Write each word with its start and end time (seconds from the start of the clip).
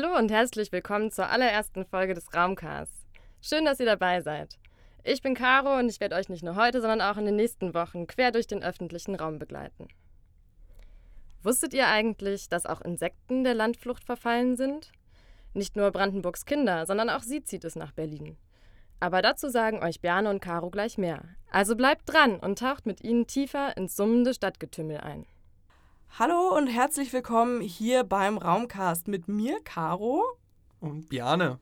Hallo 0.00 0.16
und 0.16 0.30
herzlich 0.30 0.70
willkommen 0.70 1.10
zur 1.10 1.28
allerersten 1.28 1.84
Folge 1.84 2.14
des 2.14 2.32
Raumcasts. 2.32 3.04
Schön, 3.40 3.64
dass 3.64 3.80
ihr 3.80 3.86
dabei 3.86 4.20
seid. 4.20 4.56
Ich 5.02 5.22
bin 5.22 5.34
Caro 5.34 5.76
und 5.76 5.88
ich 5.88 5.98
werde 5.98 6.14
euch 6.14 6.28
nicht 6.28 6.44
nur 6.44 6.54
heute, 6.54 6.80
sondern 6.80 7.00
auch 7.00 7.16
in 7.16 7.24
den 7.24 7.34
nächsten 7.34 7.74
Wochen 7.74 8.06
quer 8.06 8.30
durch 8.30 8.46
den 8.46 8.62
öffentlichen 8.62 9.16
Raum 9.16 9.40
begleiten. 9.40 9.88
Wusstet 11.42 11.74
ihr 11.74 11.88
eigentlich, 11.88 12.48
dass 12.48 12.64
auch 12.64 12.80
Insekten 12.80 13.42
der 13.42 13.54
Landflucht 13.54 14.04
verfallen 14.04 14.56
sind? 14.56 14.92
Nicht 15.52 15.74
nur 15.74 15.90
Brandenburgs 15.90 16.46
Kinder, 16.46 16.86
sondern 16.86 17.10
auch 17.10 17.24
sie 17.24 17.42
zieht 17.42 17.64
es 17.64 17.74
nach 17.74 17.90
Berlin. 17.90 18.36
Aber 19.00 19.20
dazu 19.20 19.48
sagen 19.48 19.82
euch 19.82 20.00
Bjarne 20.00 20.30
und 20.30 20.38
Caro 20.38 20.70
gleich 20.70 20.96
mehr. 20.96 21.24
Also 21.50 21.74
bleibt 21.74 22.02
dran 22.06 22.38
und 22.38 22.60
taucht 22.60 22.86
mit 22.86 23.02
ihnen 23.02 23.26
tiefer 23.26 23.76
ins 23.76 23.96
summende 23.96 24.32
Stadtgetümmel 24.32 24.98
ein. 24.98 25.26
Hallo 26.16 26.56
und 26.56 26.66
herzlich 26.66 27.12
willkommen 27.12 27.60
hier 27.60 28.02
beim 28.02 28.38
Raumcast 28.38 29.06
mit 29.06 29.28
mir, 29.28 29.60
Caro. 29.62 30.24
Und 30.80 31.08
Bjane. 31.08 31.60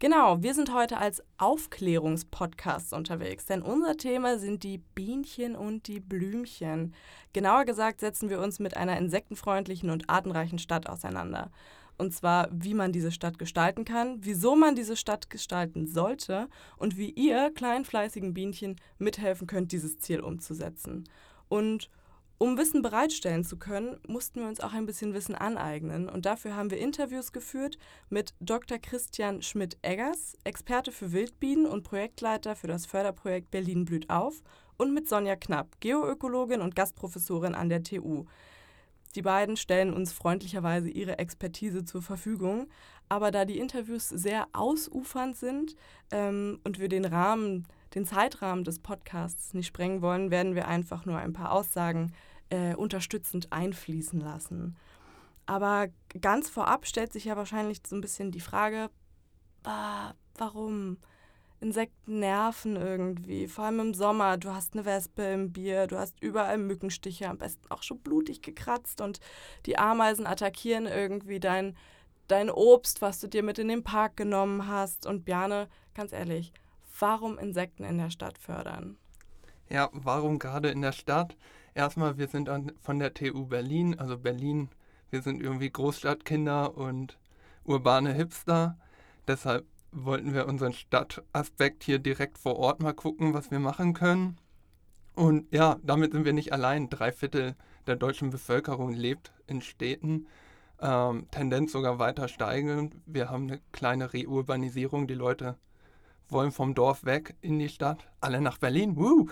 Genau, 0.00 0.42
wir 0.42 0.54
sind 0.54 0.74
heute 0.74 0.98
als 0.98 1.22
Aufklärungspodcast 1.38 2.92
unterwegs, 2.92 3.46
denn 3.46 3.62
unser 3.62 3.96
Thema 3.96 4.38
sind 4.38 4.64
die 4.64 4.78
Bienchen 4.78 5.54
und 5.54 5.86
die 5.86 6.00
Blümchen. 6.00 6.94
Genauer 7.32 7.64
gesagt 7.64 8.00
setzen 8.00 8.28
wir 8.28 8.40
uns 8.40 8.58
mit 8.58 8.76
einer 8.76 8.98
insektenfreundlichen 8.98 9.90
und 9.90 10.10
artenreichen 10.10 10.58
Stadt 10.58 10.88
auseinander. 10.88 11.52
Und 11.96 12.12
zwar, 12.12 12.48
wie 12.50 12.74
man 12.74 12.92
diese 12.92 13.12
Stadt 13.12 13.38
gestalten 13.38 13.84
kann, 13.84 14.18
wieso 14.20 14.56
man 14.56 14.74
diese 14.74 14.96
Stadt 14.96 15.30
gestalten 15.30 15.86
sollte 15.86 16.48
und 16.76 16.96
wie 16.96 17.10
ihr 17.10 17.52
kleinfleißigen 17.54 18.34
Bienchen 18.34 18.76
mithelfen 18.98 19.46
könnt, 19.46 19.70
dieses 19.70 19.98
Ziel 20.00 20.20
umzusetzen. 20.20 21.04
Und 21.48 21.88
um 22.38 22.58
Wissen 22.58 22.82
bereitstellen 22.82 23.44
zu 23.44 23.56
können, 23.56 23.98
mussten 24.06 24.40
wir 24.40 24.48
uns 24.48 24.60
auch 24.60 24.72
ein 24.72 24.86
bisschen 24.86 25.14
Wissen 25.14 25.34
aneignen. 25.34 26.08
Und 26.08 26.26
dafür 26.26 26.54
haben 26.54 26.70
wir 26.70 26.78
Interviews 26.78 27.32
geführt 27.32 27.78
mit 28.10 28.34
Dr. 28.40 28.78
Christian 28.78 29.42
Schmidt-Eggers, 29.42 30.34
Experte 30.44 30.92
für 30.92 31.12
Wildbienen 31.12 31.66
und 31.66 31.82
Projektleiter 31.82 32.54
für 32.54 32.66
das 32.66 32.84
Förderprojekt 32.84 33.50
Berlin 33.50 33.84
blüht 33.84 34.10
auf, 34.10 34.42
und 34.76 34.92
mit 34.92 35.08
Sonja 35.08 35.36
Knapp, 35.36 35.80
Geoökologin 35.80 36.60
und 36.60 36.76
Gastprofessorin 36.76 37.54
an 37.54 37.70
der 37.70 37.82
TU. 37.82 38.26
Die 39.14 39.22
beiden 39.22 39.56
stellen 39.56 39.94
uns 39.94 40.12
freundlicherweise 40.12 40.90
ihre 40.90 41.18
Expertise 41.18 41.84
zur 41.84 42.02
Verfügung. 42.02 42.68
Aber 43.08 43.30
da 43.30 43.46
die 43.46 43.58
Interviews 43.58 44.10
sehr 44.10 44.46
ausufernd 44.52 45.36
sind 45.36 45.74
ähm, 46.10 46.60
und 46.64 46.78
wir 46.78 46.88
den 46.88 47.06
Rahmen 47.06 47.66
den 47.94 48.04
Zeitrahmen 48.04 48.64
des 48.64 48.78
Podcasts 48.78 49.54
nicht 49.54 49.68
sprengen 49.68 50.02
wollen, 50.02 50.30
werden 50.30 50.54
wir 50.54 50.68
einfach 50.68 51.06
nur 51.06 51.16
ein 51.16 51.32
paar 51.32 51.52
Aussagen 51.52 52.12
äh, 52.50 52.74
unterstützend 52.74 53.52
einfließen 53.52 54.20
lassen. 54.20 54.76
Aber 55.46 55.88
ganz 56.20 56.50
vorab 56.50 56.86
stellt 56.86 57.12
sich 57.12 57.26
ja 57.26 57.36
wahrscheinlich 57.36 57.80
so 57.86 57.94
ein 57.94 58.00
bisschen 58.00 58.32
die 58.32 58.40
Frage, 58.40 58.90
ah, 59.64 60.12
warum? 60.36 60.98
Insekten 61.60 62.18
nerven 62.18 62.76
irgendwie, 62.76 63.48
vor 63.48 63.64
allem 63.64 63.80
im 63.80 63.94
Sommer. 63.94 64.36
Du 64.36 64.50
hast 64.50 64.74
eine 64.74 64.84
Wespe 64.84 65.22
im 65.22 65.52
Bier, 65.52 65.86
du 65.86 65.96
hast 65.96 66.20
überall 66.20 66.58
Mückenstiche, 66.58 67.28
am 67.28 67.38
besten 67.38 67.70
auch 67.70 67.82
schon 67.82 67.98
blutig 68.00 68.42
gekratzt 68.42 69.00
und 69.00 69.20
die 69.64 69.78
Ameisen 69.78 70.26
attackieren 70.26 70.86
irgendwie 70.86 71.40
dein, 71.40 71.74
dein 72.28 72.50
Obst, 72.50 73.00
was 73.00 73.20
du 73.20 73.28
dir 73.28 73.42
mit 73.42 73.58
in 73.58 73.68
den 73.68 73.84
Park 73.84 74.16
genommen 74.16 74.68
hast. 74.68 75.06
Und 75.06 75.24
Bjane, 75.24 75.68
ganz 75.94 76.12
ehrlich, 76.12 76.52
warum 77.00 77.38
Insekten 77.38 77.84
in 77.84 77.96
der 77.96 78.10
Stadt 78.10 78.36
fördern. 78.36 78.98
Ja, 79.70 79.88
warum 79.92 80.38
gerade 80.38 80.68
in 80.68 80.82
der 80.82 80.92
Stadt? 80.92 81.36
Erstmal, 81.76 82.16
wir 82.16 82.26
sind 82.26 82.48
von 82.80 82.98
der 82.98 83.12
TU 83.12 83.44
Berlin, 83.44 83.98
also 83.98 84.16
Berlin, 84.16 84.70
wir 85.10 85.20
sind 85.20 85.42
irgendwie 85.42 85.68
Großstadtkinder 85.68 86.74
und 86.74 87.18
urbane 87.64 88.14
Hipster. 88.14 88.78
Deshalb 89.28 89.66
wollten 89.92 90.32
wir 90.32 90.46
unseren 90.46 90.72
Stadtaspekt 90.72 91.84
hier 91.84 91.98
direkt 91.98 92.38
vor 92.38 92.56
Ort 92.56 92.80
mal 92.80 92.94
gucken, 92.94 93.34
was 93.34 93.50
wir 93.50 93.58
machen 93.58 93.92
können. 93.92 94.38
Und 95.14 95.52
ja, 95.52 95.76
damit 95.82 96.12
sind 96.12 96.24
wir 96.24 96.32
nicht 96.32 96.54
allein. 96.54 96.88
Drei 96.88 97.12
Viertel 97.12 97.54
der 97.86 97.96
deutschen 97.96 98.30
Bevölkerung 98.30 98.94
lebt 98.94 99.32
in 99.46 99.60
Städten. 99.60 100.28
Ähm, 100.80 101.26
Tendenz 101.30 101.72
sogar 101.72 101.98
weiter 101.98 102.28
steigend. 102.28 102.96
Wir 103.04 103.28
haben 103.28 103.48
eine 103.48 103.60
kleine 103.72 104.14
Reurbanisierung. 104.14 105.06
Die 105.06 105.12
Leute 105.12 105.58
wollen 106.30 106.52
vom 106.52 106.74
Dorf 106.74 107.04
weg 107.04 107.36
in 107.42 107.58
die 107.58 107.68
Stadt, 107.68 108.08
alle 108.22 108.40
nach 108.40 108.56
Berlin. 108.56 108.96
Woo! 108.96 109.28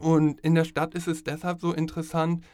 Und 0.00 0.40
in 0.40 0.54
der 0.54 0.64
Stadt 0.64 0.94
ist 0.94 1.08
es 1.08 1.24
deshalb 1.24 1.60
so 1.60 1.72
interessant, 1.72 2.44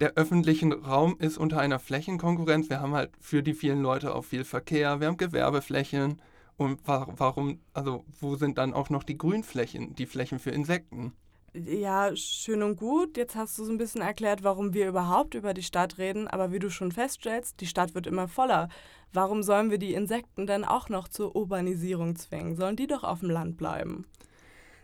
der 0.00 0.14
öffentliche 0.14 0.66
Raum 0.82 1.16
ist 1.18 1.38
unter 1.38 1.60
einer 1.60 1.78
Flächenkonkurrenz. 1.78 2.70
Wir 2.70 2.80
haben 2.80 2.94
halt 2.94 3.10
für 3.20 3.42
die 3.42 3.54
vielen 3.54 3.82
Leute 3.82 4.14
auch 4.14 4.24
viel 4.24 4.44
Verkehr, 4.44 5.00
wir 5.00 5.08
haben 5.08 5.16
Gewerbeflächen. 5.16 6.20
Und 6.56 6.80
warum, 6.84 7.60
also 7.72 8.04
wo 8.20 8.36
sind 8.36 8.58
dann 8.58 8.74
auch 8.74 8.90
noch 8.90 9.02
die 9.02 9.16
Grünflächen, 9.16 9.94
die 9.94 10.06
Flächen 10.06 10.38
für 10.38 10.50
Insekten? 10.50 11.12
Ja, 11.52 12.14
schön 12.14 12.62
und 12.62 12.76
gut. 12.76 13.16
Jetzt 13.16 13.34
hast 13.34 13.58
du 13.58 13.64
so 13.64 13.72
ein 13.72 13.78
bisschen 13.78 14.02
erklärt, 14.02 14.44
warum 14.44 14.72
wir 14.72 14.86
überhaupt 14.88 15.34
über 15.34 15.52
die 15.52 15.62
Stadt 15.62 15.98
reden. 15.98 16.28
Aber 16.28 16.52
wie 16.52 16.60
du 16.60 16.70
schon 16.70 16.92
feststellst, 16.92 17.60
die 17.60 17.66
Stadt 17.66 17.94
wird 17.94 18.06
immer 18.06 18.28
voller. 18.28 18.68
Warum 19.12 19.42
sollen 19.42 19.70
wir 19.70 19.78
die 19.78 19.94
Insekten 19.94 20.46
denn 20.46 20.64
auch 20.64 20.88
noch 20.88 21.08
zur 21.08 21.34
Urbanisierung 21.34 22.14
zwingen? 22.14 22.54
Sollen 22.54 22.76
die 22.76 22.86
doch 22.86 23.02
auf 23.02 23.20
dem 23.20 23.30
Land 23.30 23.56
bleiben? 23.56 24.06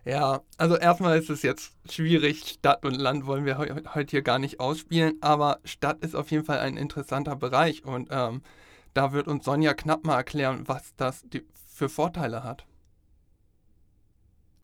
Ja, 0.06 0.42
also 0.56 0.76
erstmal 0.76 1.18
ist 1.18 1.30
es 1.30 1.42
jetzt 1.42 1.72
schwierig. 1.90 2.46
Stadt 2.46 2.84
und 2.84 2.94
Land 2.94 3.26
wollen 3.26 3.44
wir 3.44 3.58
heute 3.58 4.10
hier 4.10 4.22
gar 4.22 4.38
nicht 4.38 4.60
ausspielen. 4.60 5.16
Aber 5.20 5.58
Stadt 5.64 6.04
ist 6.04 6.14
auf 6.14 6.30
jeden 6.30 6.44
Fall 6.44 6.60
ein 6.60 6.76
interessanter 6.76 7.34
Bereich. 7.34 7.84
Und 7.84 8.08
ähm, 8.12 8.42
da 8.94 9.12
wird 9.12 9.26
uns 9.26 9.44
Sonja 9.44 9.74
knapp 9.74 10.04
mal 10.04 10.14
erklären, 10.14 10.62
was 10.66 10.94
das 10.96 11.24
für 11.66 11.88
Vorteile 11.88 12.44
hat. 12.44 12.64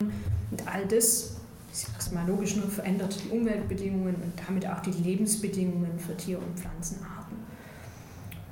Und 0.01 0.69
all 0.69 0.87
das 0.87 1.41
ist 1.73 1.89
erstmal 1.93 2.29
logisch 2.29 2.55
nur 2.55 2.69
verändert 2.69 3.19
die 3.25 3.31
Umweltbedingungen 3.31 4.15
und 4.15 4.33
damit 4.47 4.65
auch 4.69 4.81
die 4.81 4.93
Lebensbedingungen 4.93 5.99
für 5.99 6.17
Tier- 6.17 6.39
und 6.39 6.57
Pflanzenarten. 6.57 7.39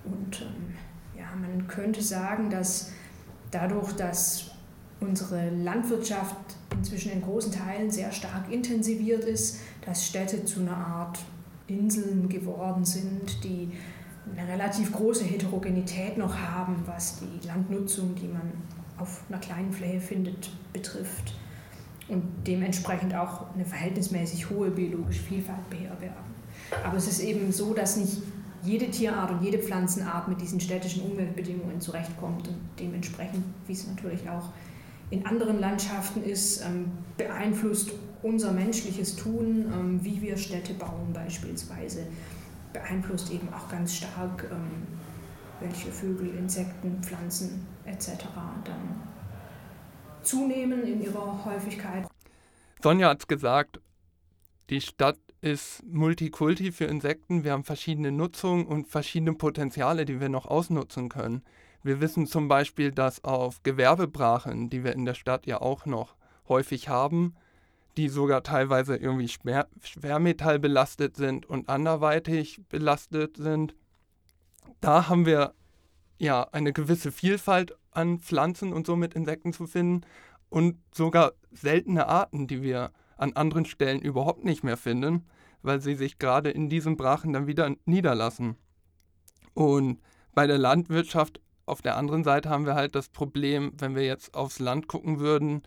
Und 0.02 0.40
ähm, 0.40 0.74
ja, 1.16 1.26
man 1.36 1.68
könnte 1.68 2.02
sagen, 2.02 2.50
dass 2.50 2.90
dadurch, 3.52 3.92
dass 3.92 4.50
unsere 5.00 5.50
Landwirtschaft 5.50 6.36
inzwischen 6.76 7.12
in 7.12 7.22
großen 7.22 7.52
Teilen 7.52 7.90
sehr 7.90 8.12
stark 8.12 8.50
intensiviert 8.50 9.24
ist, 9.24 9.60
dass 9.84 10.06
Städte 10.06 10.44
zu 10.44 10.60
einer 10.60 10.76
Art 10.76 11.18
Inseln 11.66 12.28
geworden 12.28 12.84
sind, 12.84 13.42
die 13.44 13.70
eine 14.36 14.48
relativ 14.52 14.92
große 14.92 15.24
Heterogenität 15.24 16.18
noch 16.18 16.36
haben, 16.36 16.82
was 16.86 17.20
die 17.20 17.46
Landnutzung, 17.46 18.14
die 18.14 18.28
man 18.28 18.52
auf 18.98 19.22
einer 19.28 19.38
kleinen 19.38 19.72
Fläche 19.72 20.00
findet, 20.00 20.50
betrifft 20.72 21.34
und 22.08 22.22
dementsprechend 22.46 23.14
auch 23.14 23.54
eine 23.54 23.64
verhältnismäßig 23.64 24.50
hohe 24.50 24.70
biologische 24.70 25.22
Vielfalt 25.22 25.70
beherbergen. 25.70 26.30
Aber 26.84 26.96
es 26.96 27.08
ist 27.08 27.20
eben 27.20 27.50
so, 27.52 27.72
dass 27.72 27.96
nicht 27.96 28.18
jede 28.62 28.90
Tierart 28.90 29.30
und 29.30 29.42
jede 29.42 29.58
Pflanzenart 29.58 30.28
mit 30.28 30.40
diesen 30.40 30.60
städtischen 30.60 31.02
Umweltbedingungen 31.02 31.80
zurechtkommt 31.80 32.46
und 32.48 32.58
dementsprechend, 32.78 33.44
wie 33.66 33.72
es 33.72 33.86
natürlich 33.86 34.28
auch 34.28 34.50
in 35.10 35.26
anderen 35.26 35.60
Landschaften 35.60 36.22
ist, 36.22 36.65
ähm, 36.65 36.93
beeinflusst 37.16 37.93
unser 38.22 38.53
menschliches 38.53 39.16
Tun, 39.16 39.72
ähm, 39.72 40.04
wie 40.04 40.21
wir 40.22 40.37
Städte 40.37 40.75
bauen 40.75 41.12
beispielsweise, 41.12 42.06
beeinflusst 42.72 43.32
eben 43.32 43.53
auch 43.53 43.69
ganz 43.69 43.97
stark, 43.97 44.48
ähm, 44.50 44.87
welche 45.60 45.91
Vögel, 45.91 46.34
Insekten, 46.37 47.03
Pflanzen 47.03 47.66
etc. 47.84 48.25
dann 48.65 49.03
zunehmen 50.22 50.84
in 50.84 51.03
ihrer 51.03 51.44
Häufigkeit. 51.44 52.06
Sonja 52.83 53.09
hat 53.09 53.21
es 53.21 53.27
gesagt, 53.27 53.80
die 54.71 54.80
Stadt 54.80 55.18
ist 55.41 55.83
Multikulti 55.86 56.71
für 56.72 56.84
Insekten. 56.84 57.45
Wir 57.45 57.53
haben 57.53 57.65
verschiedene 57.65 58.13
Nutzungen 58.13 58.66
und 58.66 58.86
verschiedene 58.86 59.34
Potenziale, 59.34 60.04
die 60.04 60.21
wir 60.21 60.28
noch 60.28 60.47
ausnutzen 60.47 61.09
können. 61.09 61.42
Wir 61.82 62.00
wissen 62.00 62.27
zum 62.27 62.48
Beispiel, 62.48 62.92
dass 62.92 63.24
auf 63.24 63.62
Gewerbebrachen, 63.62 64.68
die 64.68 64.84
wir 64.84 64.92
in 64.92 65.04
der 65.04 65.15
Stadt 65.15 65.47
ja 65.47 65.60
auch 65.60 65.86
noch 65.86 66.15
häufig 66.48 66.88
haben, 66.88 67.34
die 67.97 68.09
sogar 68.09 68.42
teilweise 68.42 68.97
irgendwie 68.97 69.28
schwer, 69.28 69.66
schwermetallbelastet 69.82 71.16
sind 71.16 71.47
und 71.47 71.68
anderweitig 71.68 72.60
belastet 72.68 73.36
sind, 73.36 73.74
da 74.80 75.09
haben 75.09 75.27
wir 75.27 75.54
ja 76.18 76.42
eine 76.53 76.72
gewisse 76.72 77.12
Vielfalt 77.12 77.77
an 77.92 78.21
Pflanzen 78.21 78.72
und 78.72 78.86
somit 78.86 79.15
Insekten 79.15 79.53
zu 79.53 79.66
finden 79.66 80.06
und 80.48 80.78
sogar 80.92 81.32
seltene 81.50 82.06
Arten, 82.06 82.47
die 82.47 82.62
wir 82.62 82.92
an 83.16 83.32
anderen 83.32 83.65
Stellen 83.65 84.00
überhaupt 84.00 84.44
nicht 84.44 84.65
mehr 84.65 84.77
finden, 84.77 85.27
weil 85.62 85.80
sie 85.80 85.94
sich 85.94 86.18
gerade 86.18 86.50
in 86.50 86.68
diesen 86.68 86.97
Brachen 86.97 87.32
dann 87.32 87.47
wieder 87.47 87.74
niederlassen. 87.84 88.56
Und 89.54 90.00
bei 90.34 90.47
der 90.47 90.59
Landwirtschaft 90.59 91.41
auf 91.70 91.82
der 91.82 91.96
anderen 91.96 92.24
Seite 92.24 92.50
haben 92.50 92.66
wir 92.66 92.74
halt 92.74 92.94
das 92.94 93.08
Problem, 93.08 93.72
wenn 93.78 93.94
wir 93.94 94.04
jetzt 94.04 94.34
aufs 94.34 94.58
Land 94.58 94.88
gucken 94.88 95.20
würden, 95.20 95.62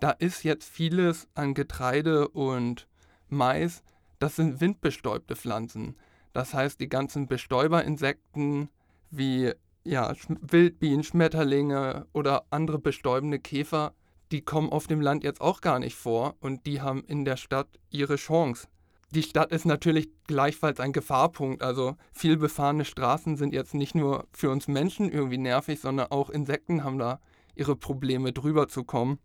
da 0.00 0.10
ist 0.10 0.44
jetzt 0.44 0.68
vieles 0.68 1.28
an 1.34 1.54
Getreide 1.54 2.28
und 2.28 2.86
Mais, 3.28 3.82
das 4.18 4.36
sind 4.36 4.60
windbestäubte 4.60 5.34
Pflanzen. 5.34 5.96
Das 6.32 6.54
heißt, 6.54 6.78
die 6.80 6.88
ganzen 6.88 7.26
Bestäuberinsekten 7.26 8.68
wie 9.10 9.52
ja, 9.84 10.12
Wildbienen, 10.40 11.04
Schmetterlinge 11.04 12.06
oder 12.12 12.44
andere 12.50 12.78
bestäubende 12.78 13.38
Käfer, 13.38 13.94
die 14.32 14.42
kommen 14.42 14.70
auf 14.70 14.86
dem 14.86 15.00
Land 15.00 15.24
jetzt 15.24 15.40
auch 15.40 15.60
gar 15.60 15.78
nicht 15.78 15.94
vor 15.94 16.34
und 16.40 16.66
die 16.66 16.80
haben 16.80 17.04
in 17.04 17.24
der 17.24 17.36
Stadt 17.36 17.68
ihre 17.90 18.16
Chance. 18.16 18.66
Die 19.10 19.22
Stadt 19.22 19.52
ist 19.52 19.64
natürlich 19.64 20.08
gleichfalls 20.26 20.80
ein 20.80 20.92
Gefahrpunkt. 20.92 21.62
Also 21.62 21.96
viel 22.12 22.36
befahrene 22.36 22.84
Straßen 22.84 23.36
sind 23.36 23.52
jetzt 23.52 23.74
nicht 23.74 23.94
nur 23.94 24.26
für 24.32 24.50
uns 24.50 24.68
Menschen 24.68 25.10
irgendwie 25.10 25.38
nervig, 25.38 25.80
sondern 25.80 26.10
auch 26.10 26.30
Insekten 26.30 26.84
haben 26.84 26.98
da 26.98 27.20
ihre 27.54 27.76
Probleme 27.76 28.32
drüber 28.32 28.68
zu 28.68 28.84
kommen, 28.84 29.18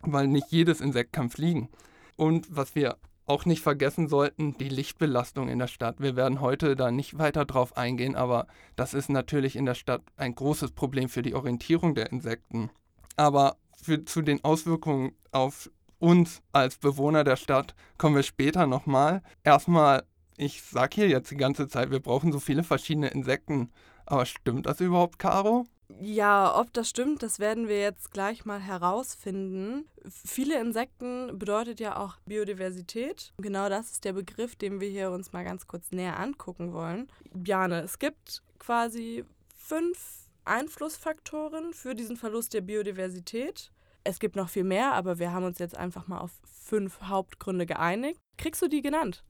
weil 0.00 0.28
nicht 0.28 0.46
jedes 0.50 0.80
Insekt 0.80 1.12
kann 1.12 1.28
fliegen. 1.28 1.68
Und 2.16 2.46
was 2.50 2.74
wir 2.74 2.96
auch 3.26 3.44
nicht 3.44 3.62
vergessen 3.62 4.08
sollten, 4.08 4.58
die 4.58 4.68
Lichtbelastung 4.68 5.48
in 5.48 5.60
der 5.60 5.68
Stadt. 5.68 6.00
Wir 6.00 6.16
werden 6.16 6.40
heute 6.40 6.74
da 6.74 6.90
nicht 6.90 7.16
weiter 7.16 7.44
drauf 7.44 7.76
eingehen, 7.76 8.16
aber 8.16 8.48
das 8.74 8.92
ist 8.92 9.08
natürlich 9.08 9.54
in 9.54 9.66
der 9.66 9.74
Stadt 9.74 10.02
ein 10.16 10.34
großes 10.34 10.72
Problem 10.72 11.08
für 11.08 11.22
die 11.22 11.34
Orientierung 11.34 11.94
der 11.94 12.10
Insekten. 12.10 12.70
Aber 13.16 13.56
für, 13.80 14.04
zu 14.04 14.22
den 14.22 14.42
Auswirkungen 14.44 15.12
auf 15.30 15.70
uns 16.00 16.42
als 16.52 16.78
Bewohner 16.78 17.22
der 17.22 17.36
Stadt 17.36 17.74
kommen 17.98 18.16
wir 18.16 18.22
später 18.24 18.66
nochmal. 18.66 19.22
Erstmal, 19.44 20.02
ich 20.36 20.62
sage 20.62 20.96
hier 20.96 21.08
jetzt 21.08 21.30
die 21.30 21.36
ganze 21.36 21.68
Zeit, 21.68 21.90
wir 21.90 22.00
brauchen 22.00 22.32
so 22.32 22.40
viele 22.40 22.64
verschiedene 22.64 23.08
Insekten. 23.08 23.70
Aber 24.06 24.26
stimmt 24.26 24.66
das 24.66 24.80
überhaupt, 24.80 25.18
Caro? 25.20 25.66
Ja, 26.00 26.58
ob 26.58 26.72
das 26.72 26.88
stimmt, 26.88 27.22
das 27.22 27.40
werden 27.40 27.68
wir 27.68 27.80
jetzt 27.80 28.12
gleich 28.12 28.44
mal 28.44 28.60
herausfinden. 28.60 29.86
Viele 30.08 30.60
Insekten 30.60 31.38
bedeutet 31.38 31.80
ja 31.80 31.96
auch 31.96 32.16
Biodiversität. 32.26 33.32
Genau 33.38 33.68
das 33.68 33.92
ist 33.92 34.04
der 34.04 34.12
Begriff, 34.12 34.56
den 34.56 34.80
wir 34.80 34.88
hier 34.88 35.10
uns 35.10 35.32
mal 35.32 35.44
ganz 35.44 35.66
kurz 35.66 35.90
näher 35.90 36.18
angucken 36.18 36.72
wollen. 36.72 37.08
Bjane, 37.32 37.82
es 37.82 37.98
gibt 37.98 38.42
quasi 38.58 39.24
fünf 39.56 40.28
Einflussfaktoren 40.44 41.72
für 41.74 41.94
diesen 41.94 42.16
Verlust 42.16 42.54
der 42.54 42.60
Biodiversität. 42.60 43.70
Es 44.04 44.18
gibt 44.18 44.36
noch 44.36 44.48
viel 44.48 44.64
mehr, 44.64 44.92
aber 44.92 45.18
wir 45.18 45.32
haben 45.32 45.44
uns 45.44 45.58
jetzt 45.58 45.76
einfach 45.76 46.08
mal 46.08 46.18
auf 46.18 46.30
fünf 46.44 47.00
Hauptgründe 47.02 47.66
geeinigt. 47.66 48.20
Kriegst 48.38 48.62
du 48.62 48.68
die 48.68 48.82
genannt? 48.82 49.24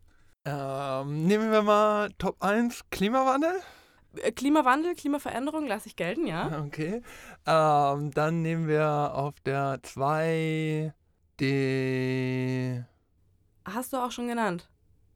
Ähm, 0.45 1.27
nehmen 1.27 1.51
wir 1.51 1.63
mal 1.63 2.11
Top 2.19 2.37
1 2.41 2.89
Klimawandel. 2.91 3.53
Äh, 4.17 4.33
Klimawandel, 4.33 4.95
Klimaveränderung 4.95 5.67
lasse 5.67 5.89
ich 5.89 5.97
gelten, 5.97 6.27
ja. 6.27 6.63
Okay. 6.67 7.03
Ähm, 7.47 8.11
dann 8.13 8.43
nehmen 8.43 8.69
wir 8.69 9.13
auf 9.15 9.35
der 9.41 9.81
2 9.83 10.95
die. 11.41 12.83
Hast 13.65 13.93
du 13.93 13.97
auch 13.99 14.11
schon 14.11 14.29
genannt? 14.29 14.69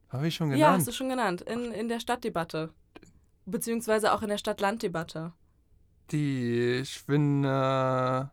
Habe 0.09 0.27
ich 0.27 0.35
schon 0.35 0.49
genannt? 0.49 0.61
Ja, 0.61 0.73
hast 0.73 0.87
du 0.87 0.91
schon 0.91 1.09
genannt. 1.09 1.41
In, 1.41 1.71
in 1.71 1.89
der 1.89 1.99
Stadtdebatte. 1.99 2.73
Beziehungsweise 3.45 4.13
auch 4.13 4.21
in 4.21 4.29
der 4.29 4.37
Stadt-Land-Debatte. 4.37 5.33
Die 6.11 6.83
schwindende 6.85 8.31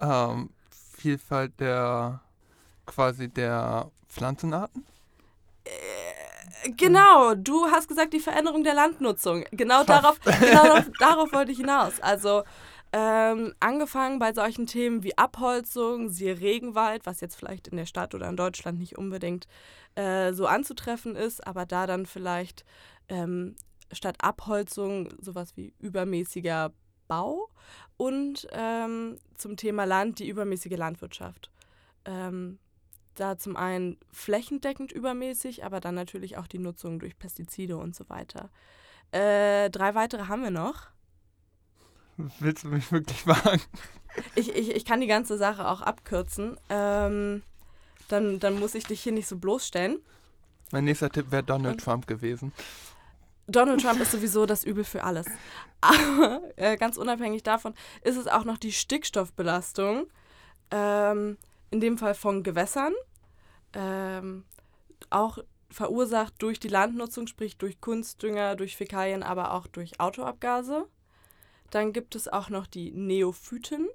ähm, 0.00 0.50
Vielfalt 1.02 1.58
der 1.58 2.20
quasi 2.86 3.28
der 3.28 3.90
Pflanzenarten? 4.08 4.86
Äh, 5.64 6.70
genau, 6.76 7.34
du 7.34 7.66
hast 7.66 7.88
gesagt, 7.88 8.12
die 8.12 8.20
Veränderung 8.20 8.62
der 8.62 8.74
Landnutzung. 8.74 9.44
Genau 9.50 9.82
darauf, 9.82 10.20
genau 10.40 10.62
darauf, 10.62 10.90
darauf 11.00 11.32
wollte 11.32 11.50
ich 11.50 11.58
hinaus. 11.58 11.98
Also 12.00 12.44
ähm, 12.92 13.52
angefangen 13.58 14.20
bei 14.20 14.32
solchen 14.32 14.66
Themen 14.66 15.02
wie 15.02 15.18
Abholzung, 15.18 16.08
siehe 16.08 16.38
Regenwald, 16.38 17.04
was 17.04 17.20
jetzt 17.20 17.34
vielleicht 17.34 17.66
in 17.66 17.78
der 17.78 17.86
Stadt 17.86 18.14
oder 18.14 18.28
in 18.28 18.36
Deutschland 18.36 18.78
nicht 18.78 18.96
unbedingt 18.96 19.48
äh, 19.96 20.32
so 20.32 20.46
anzutreffen 20.46 21.16
ist, 21.16 21.44
aber 21.44 21.66
da 21.66 21.88
dann 21.88 22.06
vielleicht 22.06 22.64
ähm, 23.08 23.56
statt 23.90 24.18
Abholzung 24.20 25.08
sowas 25.20 25.56
wie 25.56 25.72
übermäßiger 25.80 26.70
Bau 27.08 27.48
und 27.96 28.48
ähm, 28.52 29.16
zum 29.36 29.56
Thema 29.56 29.84
Land 29.84 30.18
die 30.18 30.28
übermäßige 30.28 30.76
Landwirtschaft. 30.76 31.50
Ähm, 32.04 32.58
da 33.14 33.36
zum 33.36 33.56
einen 33.56 33.98
flächendeckend 34.10 34.92
übermäßig, 34.92 35.64
aber 35.64 35.80
dann 35.80 35.94
natürlich 35.94 36.38
auch 36.38 36.46
die 36.46 36.58
Nutzung 36.58 36.98
durch 36.98 37.18
Pestizide 37.18 37.76
und 37.76 37.94
so 37.94 38.08
weiter. 38.08 38.50
Äh, 39.12 39.70
drei 39.70 39.94
weitere 39.94 40.28
haben 40.28 40.42
wir 40.42 40.50
noch. 40.50 40.88
Willst 42.40 42.64
du 42.64 42.68
mich 42.68 42.90
wirklich 42.92 43.26
wagen? 43.26 43.62
Ich, 44.34 44.54
ich, 44.54 44.70
ich 44.70 44.84
kann 44.84 45.00
die 45.00 45.06
ganze 45.06 45.36
Sache 45.38 45.68
auch 45.68 45.80
abkürzen. 45.80 46.58
Ähm, 46.68 47.42
dann, 48.08 48.40
dann 48.40 48.58
muss 48.58 48.74
ich 48.74 48.84
dich 48.84 49.02
hier 49.02 49.12
nicht 49.12 49.26
so 49.26 49.36
bloßstellen. 49.36 49.98
Mein 50.70 50.84
nächster 50.84 51.10
Tipp 51.10 51.30
wäre 51.30 51.42
Donald 51.42 51.74
und? 51.74 51.84
Trump 51.84 52.06
gewesen. 52.06 52.52
Donald 53.46 53.82
Trump 53.82 54.00
ist 54.00 54.12
sowieso 54.12 54.46
das 54.46 54.64
Übel 54.64 54.84
für 54.84 55.04
alles. 55.04 55.26
Aber 55.80 56.42
äh, 56.56 56.76
ganz 56.76 56.96
unabhängig 56.96 57.42
davon 57.42 57.74
ist 58.02 58.16
es 58.16 58.28
auch 58.28 58.44
noch 58.44 58.58
die 58.58 58.72
Stickstoffbelastung. 58.72 60.06
Ähm, 60.70 61.36
in 61.70 61.80
dem 61.80 61.98
Fall 61.98 62.14
von 62.14 62.42
Gewässern, 62.42 62.92
ähm, 63.72 64.44
auch 65.10 65.38
verursacht 65.70 66.34
durch 66.38 66.60
die 66.60 66.68
Landnutzung, 66.68 67.26
sprich 67.26 67.56
durch 67.56 67.80
Kunstdünger, 67.80 68.56
durch 68.56 68.76
Fäkalien, 68.76 69.22
aber 69.22 69.52
auch 69.52 69.66
durch 69.66 69.98
Autoabgase. 69.98 70.86
Dann 71.70 71.92
gibt 71.92 72.14
es 72.14 72.28
auch 72.28 72.50
noch 72.50 72.66
die 72.66 72.92
Neophyten. 72.92 73.88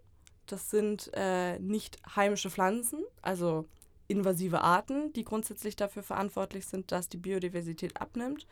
Das 0.48 0.72
sind 0.72 1.12
äh, 1.14 1.60
nicht 1.60 1.98
heimische 2.16 2.50
Pflanzen, 2.50 3.04
also 3.22 3.66
invasive 4.08 4.62
Arten, 4.62 5.14
die 5.14 5.24
grundsätzlich 5.24 5.76
dafür 5.76 6.02
verantwortlich 6.02 6.66
sind, 6.66 6.92
dass 6.92 7.10
die 7.10 7.18
Biodiversität 7.18 8.02
abnimmt. 8.02 8.48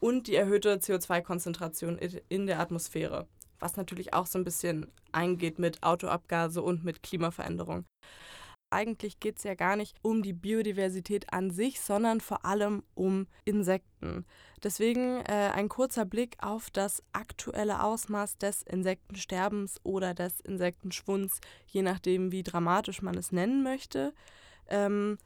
Und 0.00 0.26
die 0.26 0.34
erhöhte 0.34 0.76
CO2-Konzentration 0.76 1.98
in 2.28 2.46
der 2.46 2.58
Atmosphäre, 2.58 3.28
was 3.58 3.76
natürlich 3.76 4.14
auch 4.14 4.26
so 4.26 4.38
ein 4.38 4.44
bisschen 4.44 4.90
eingeht 5.12 5.58
mit 5.58 5.82
Autoabgase 5.82 6.62
und 6.62 6.84
mit 6.84 7.02
Klimaveränderung 7.02 7.84
eigentlich 8.70 9.20
geht 9.20 9.38
es 9.38 9.44
ja 9.44 9.54
gar 9.54 9.76
nicht 9.76 9.96
um 10.02 10.22
die 10.22 10.32
Biodiversität 10.32 11.32
an 11.32 11.50
sich, 11.50 11.80
sondern 11.80 12.20
vor 12.20 12.44
allem 12.44 12.82
um 12.94 13.26
Insekten. 13.44 14.24
Deswegen 14.62 15.20
äh, 15.26 15.50
ein 15.52 15.68
kurzer 15.68 16.04
Blick 16.04 16.36
auf 16.40 16.70
das 16.70 17.02
aktuelle 17.12 17.82
Ausmaß 17.82 18.38
des 18.38 18.62
Insektensterbens 18.62 19.80
oder 19.82 20.14
des 20.14 20.40
Insektenschwunds, 20.40 21.40
je 21.66 21.82
nachdem, 21.82 22.32
wie 22.32 22.42
dramatisch 22.42 23.02
man 23.02 23.16
es 23.16 23.32
nennen 23.32 23.62
möchte. 23.62 24.14
Ähm, 24.68 25.18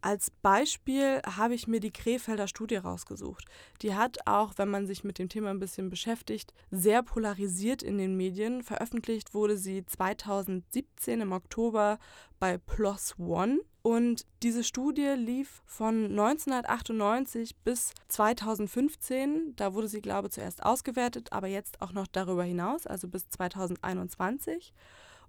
als 0.00 0.30
Beispiel 0.30 1.20
habe 1.24 1.54
ich 1.54 1.66
mir 1.66 1.80
die 1.80 1.92
Krefelder 1.92 2.48
Studie 2.48 2.76
rausgesucht. 2.76 3.44
Die 3.82 3.94
hat 3.94 4.18
auch, 4.26 4.54
wenn 4.56 4.68
man 4.68 4.86
sich 4.86 5.04
mit 5.04 5.18
dem 5.18 5.28
Thema 5.28 5.50
ein 5.50 5.58
bisschen 5.58 5.90
beschäftigt, 5.90 6.54
sehr 6.70 7.02
polarisiert 7.02 7.82
in 7.82 7.98
den 7.98 8.16
Medien. 8.16 8.62
Veröffentlicht 8.62 9.34
wurde 9.34 9.56
sie 9.56 9.84
2017 9.84 11.20
im 11.20 11.32
Oktober 11.32 11.98
bei 12.38 12.58
PLOS 12.58 13.14
ONE. 13.18 13.60
Und 13.82 14.26
diese 14.42 14.64
Studie 14.64 15.14
lief 15.16 15.62
von 15.64 16.06
1998 16.06 17.56
bis 17.58 17.92
2015. 18.08 19.54
Da 19.54 19.74
wurde 19.74 19.86
sie, 19.86 20.00
glaube 20.00 20.26
ich, 20.26 20.34
zuerst 20.34 20.64
ausgewertet, 20.64 21.32
aber 21.32 21.46
jetzt 21.46 21.80
auch 21.80 21.92
noch 21.92 22.08
darüber 22.08 22.42
hinaus, 22.42 22.86
also 22.86 23.06
bis 23.06 23.28
2021. 23.28 24.74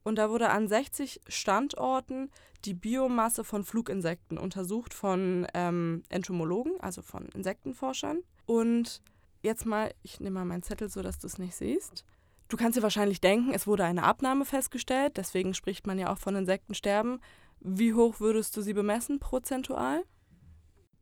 Und 0.08 0.16
da 0.16 0.30
wurde 0.30 0.52
an 0.52 0.70
60 0.70 1.20
Standorten 1.28 2.32
die 2.64 2.74
Biomasse 2.74 3.44
von 3.44 3.66
Fluginsekten 3.66 4.38
untersucht 4.38 4.94
von 4.94 5.46
ähm, 5.54 6.02
Entomologen, 6.08 6.80
also 6.80 7.02
von 7.02 7.28
Insektenforschern. 7.36 8.20
Und 8.46 9.02
jetzt 9.42 9.66
mal, 9.66 9.94
ich 10.04 10.22
nehme 10.22 10.36
mal 10.40 10.46
meinen 10.46 10.64
Zettel 10.64 10.88
so, 10.88 11.02
dass 11.02 11.20
du 11.20 11.28
es 11.28 11.40
nicht 11.40 11.56
siehst. 11.56 12.06
Du 12.48 12.56
kannst 12.56 12.78
dir 12.78 12.84
wahrscheinlich 12.84 13.20
denken, 13.20 13.52
es 13.52 13.68
wurde 13.68 13.84
eine 13.84 14.04
Abnahme 14.04 14.46
festgestellt, 14.46 15.18
deswegen 15.18 15.54
spricht 15.54 15.86
man 15.86 16.00
ja 16.00 16.10
auch 16.10 16.20
von 16.20 16.38
Insektensterben. 16.38 17.20
Wie 17.60 17.94
hoch 17.94 18.22
würdest 18.22 18.56
du 18.56 18.62
sie 18.62 18.74
bemessen 18.74 19.20
prozentual? 19.20 20.06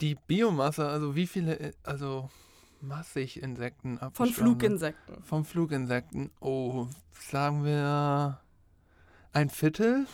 Die 0.01 0.15
Biomasse, 0.15 0.87
also 0.87 1.15
wie 1.15 1.27
viele, 1.27 1.75
also 1.83 2.31
massig 2.81 3.39
Insekten 3.43 3.99
Von 4.13 4.29
Fluginsekten. 4.29 5.23
Von 5.23 5.45
Fluginsekten. 5.45 6.31
Oh, 6.39 6.87
sagen 7.13 7.63
wir 7.63 8.41
ein 9.35 9.49
Viertel? 9.49 10.07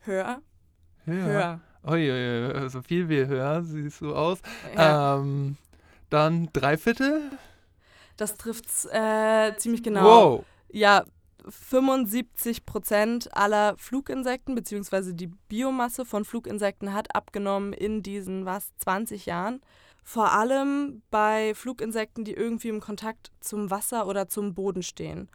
Höher. 0.00 0.40
Höher. 1.04 1.26
Höher. 1.26 1.60
Uiuiui, 1.86 2.70
so 2.70 2.82
viel 2.82 3.08
wie 3.08 3.26
höher, 3.26 3.62
siehst 3.62 4.00
du 4.00 4.14
aus. 4.14 4.38
Ja. 4.74 5.16
Ähm, 5.16 5.56
dann 6.10 6.48
drei 6.52 6.76
Viertel? 6.76 7.20
Das 8.16 8.36
trifft 8.36 8.66
äh, 8.92 9.54
ziemlich 9.58 9.82
genau. 9.82 10.04
Wow. 10.04 10.44
Ja, 10.70 11.04
75 11.48 12.66
Prozent 12.66 13.34
aller 13.36 13.76
Fluginsekten 13.76 14.54
bzw. 14.54 15.12
die 15.12 15.30
Biomasse 15.48 16.04
von 16.04 16.24
Fluginsekten 16.24 16.94
hat 16.94 17.14
abgenommen 17.14 17.72
in 17.72 18.02
diesen 18.02 18.44
was 18.46 18.74
20 18.78 19.26
Jahren. 19.26 19.60
Vor 20.02 20.32
allem 20.32 21.02
bei 21.10 21.54
Fluginsekten, 21.54 22.24
die 22.24 22.32
irgendwie 22.32 22.68
im 22.68 22.80
Kontakt 22.80 23.30
zum 23.40 23.70
Wasser 23.70 24.06
oder 24.06 24.28
zum 24.28 24.54
Boden 24.54 24.82
stehen. 24.82 25.28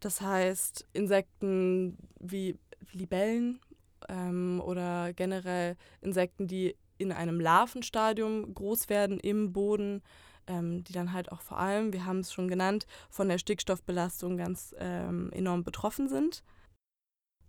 Das 0.00 0.20
heißt, 0.20 0.86
Insekten 0.92 1.96
wie 2.18 2.58
Libellen 2.92 3.60
ähm, 4.08 4.60
oder 4.64 5.12
generell 5.12 5.76
Insekten, 6.00 6.46
die 6.46 6.76
in 6.98 7.12
einem 7.12 7.40
Larvenstadium 7.40 8.54
groß 8.54 8.88
werden 8.88 9.20
im 9.20 9.52
Boden, 9.52 10.02
ähm, 10.46 10.84
die 10.84 10.92
dann 10.92 11.12
halt 11.12 11.32
auch 11.32 11.40
vor 11.40 11.58
allem, 11.58 11.92
wir 11.92 12.04
haben 12.04 12.20
es 12.20 12.32
schon 12.32 12.48
genannt, 12.48 12.86
von 13.08 13.28
der 13.28 13.38
Stickstoffbelastung 13.38 14.36
ganz 14.36 14.74
ähm, 14.78 15.30
enorm 15.32 15.64
betroffen 15.64 16.08
sind. 16.08 16.42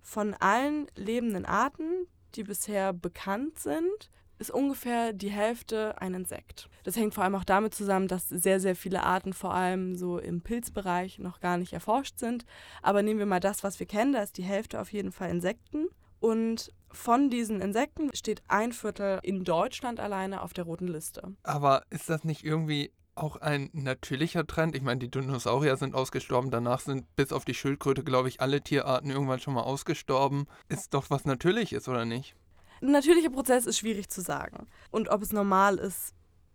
Von 0.01 0.33
allen 0.35 0.87
lebenden 0.95 1.45
Arten, 1.45 2.07
die 2.35 2.43
bisher 2.43 2.93
bekannt 2.93 3.59
sind, 3.59 4.09
ist 4.41 4.51
ungefähr 4.51 5.13
die 5.13 5.29
Hälfte 5.29 6.01
ein 6.01 6.13
Insekt. 6.13 6.67
Das 6.83 6.95
hängt 6.95 7.13
vor 7.13 7.23
allem 7.23 7.35
auch 7.35 7.43
damit 7.43 7.75
zusammen, 7.75 8.07
dass 8.07 8.27
sehr, 8.27 8.59
sehr 8.59 8.75
viele 8.75 9.03
Arten 9.03 9.33
vor 9.33 9.53
allem 9.53 9.95
so 9.95 10.17
im 10.17 10.41
Pilzbereich 10.41 11.19
noch 11.19 11.39
gar 11.39 11.57
nicht 11.57 11.73
erforscht 11.73 12.17
sind. 12.17 12.45
Aber 12.81 13.03
nehmen 13.03 13.19
wir 13.19 13.27
mal 13.27 13.39
das, 13.39 13.63
was 13.63 13.79
wir 13.79 13.85
kennen, 13.85 14.13
da 14.13 14.23
ist 14.23 14.37
die 14.37 14.43
Hälfte 14.43 14.81
auf 14.81 14.91
jeden 14.91 15.11
Fall 15.11 15.29
Insekten. 15.29 15.87
Und 16.19 16.73
von 16.91 17.29
diesen 17.29 17.61
Insekten 17.61 18.09
steht 18.13 18.43
ein 18.47 18.73
Viertel 18.73 19.19
in 19.23 19.43
Deutschland 19.43 19.99
alleine 19.99 20.41
auf 20.41 20.53
der 20.53 20.65
roten 20.65 20.87
Liste. 20.87 21.35
Aber 21.43 21.83
ist 21.89 22.09
das 22.09 22.23
nicht 22.23 22.43
irgendwie 22.43 22.91
auch 23.15 23.37
ein 23.37 23.69
natürlicher 23.73 24.47
Trend? 24.47 24.75
Ich 24.75 24.81
meine, 24.81 24.99
die 24.99 25.11
Dinosaurier 25.11 25.77
sind 25.77 25.95
ausgestorben, 25.95 26.51
danach 26.51 26.79
sind 26.79 27.15
bis 27.15 27.31
auf 27.31 27.45
die 27.45 27.53
Schildkröte, 27.53 28.03
glaube 28.03 28.27
ich, 28.27 28.41
alle 28.41 28.61
Tierarten 28.61 29.09
irgendwann 29.11 29.39
schon 29.39 29.53
mal 29.53 29.63
ausgestorben. 29.63 30.47
Ist 30.67 30.93
doch 30.93 31.09
was 31.09 31.25
Natürliches, 31.25 31.87
oder 31.87 32.05
nicht? 32.05 32.35
Ein 32.81 32.91
natürlicher 32.91 33.29
Prozess 33.29 33.65
ist 33.65 33.77
schwierig 33.77 34.09
zu 34.09 34.21
sagen. 34.21 34.67
Und 34.89 35.09
ob 35.09 35.21
es 35.21 35.31
normal 35.31 35.77
ist, 35.77 36.13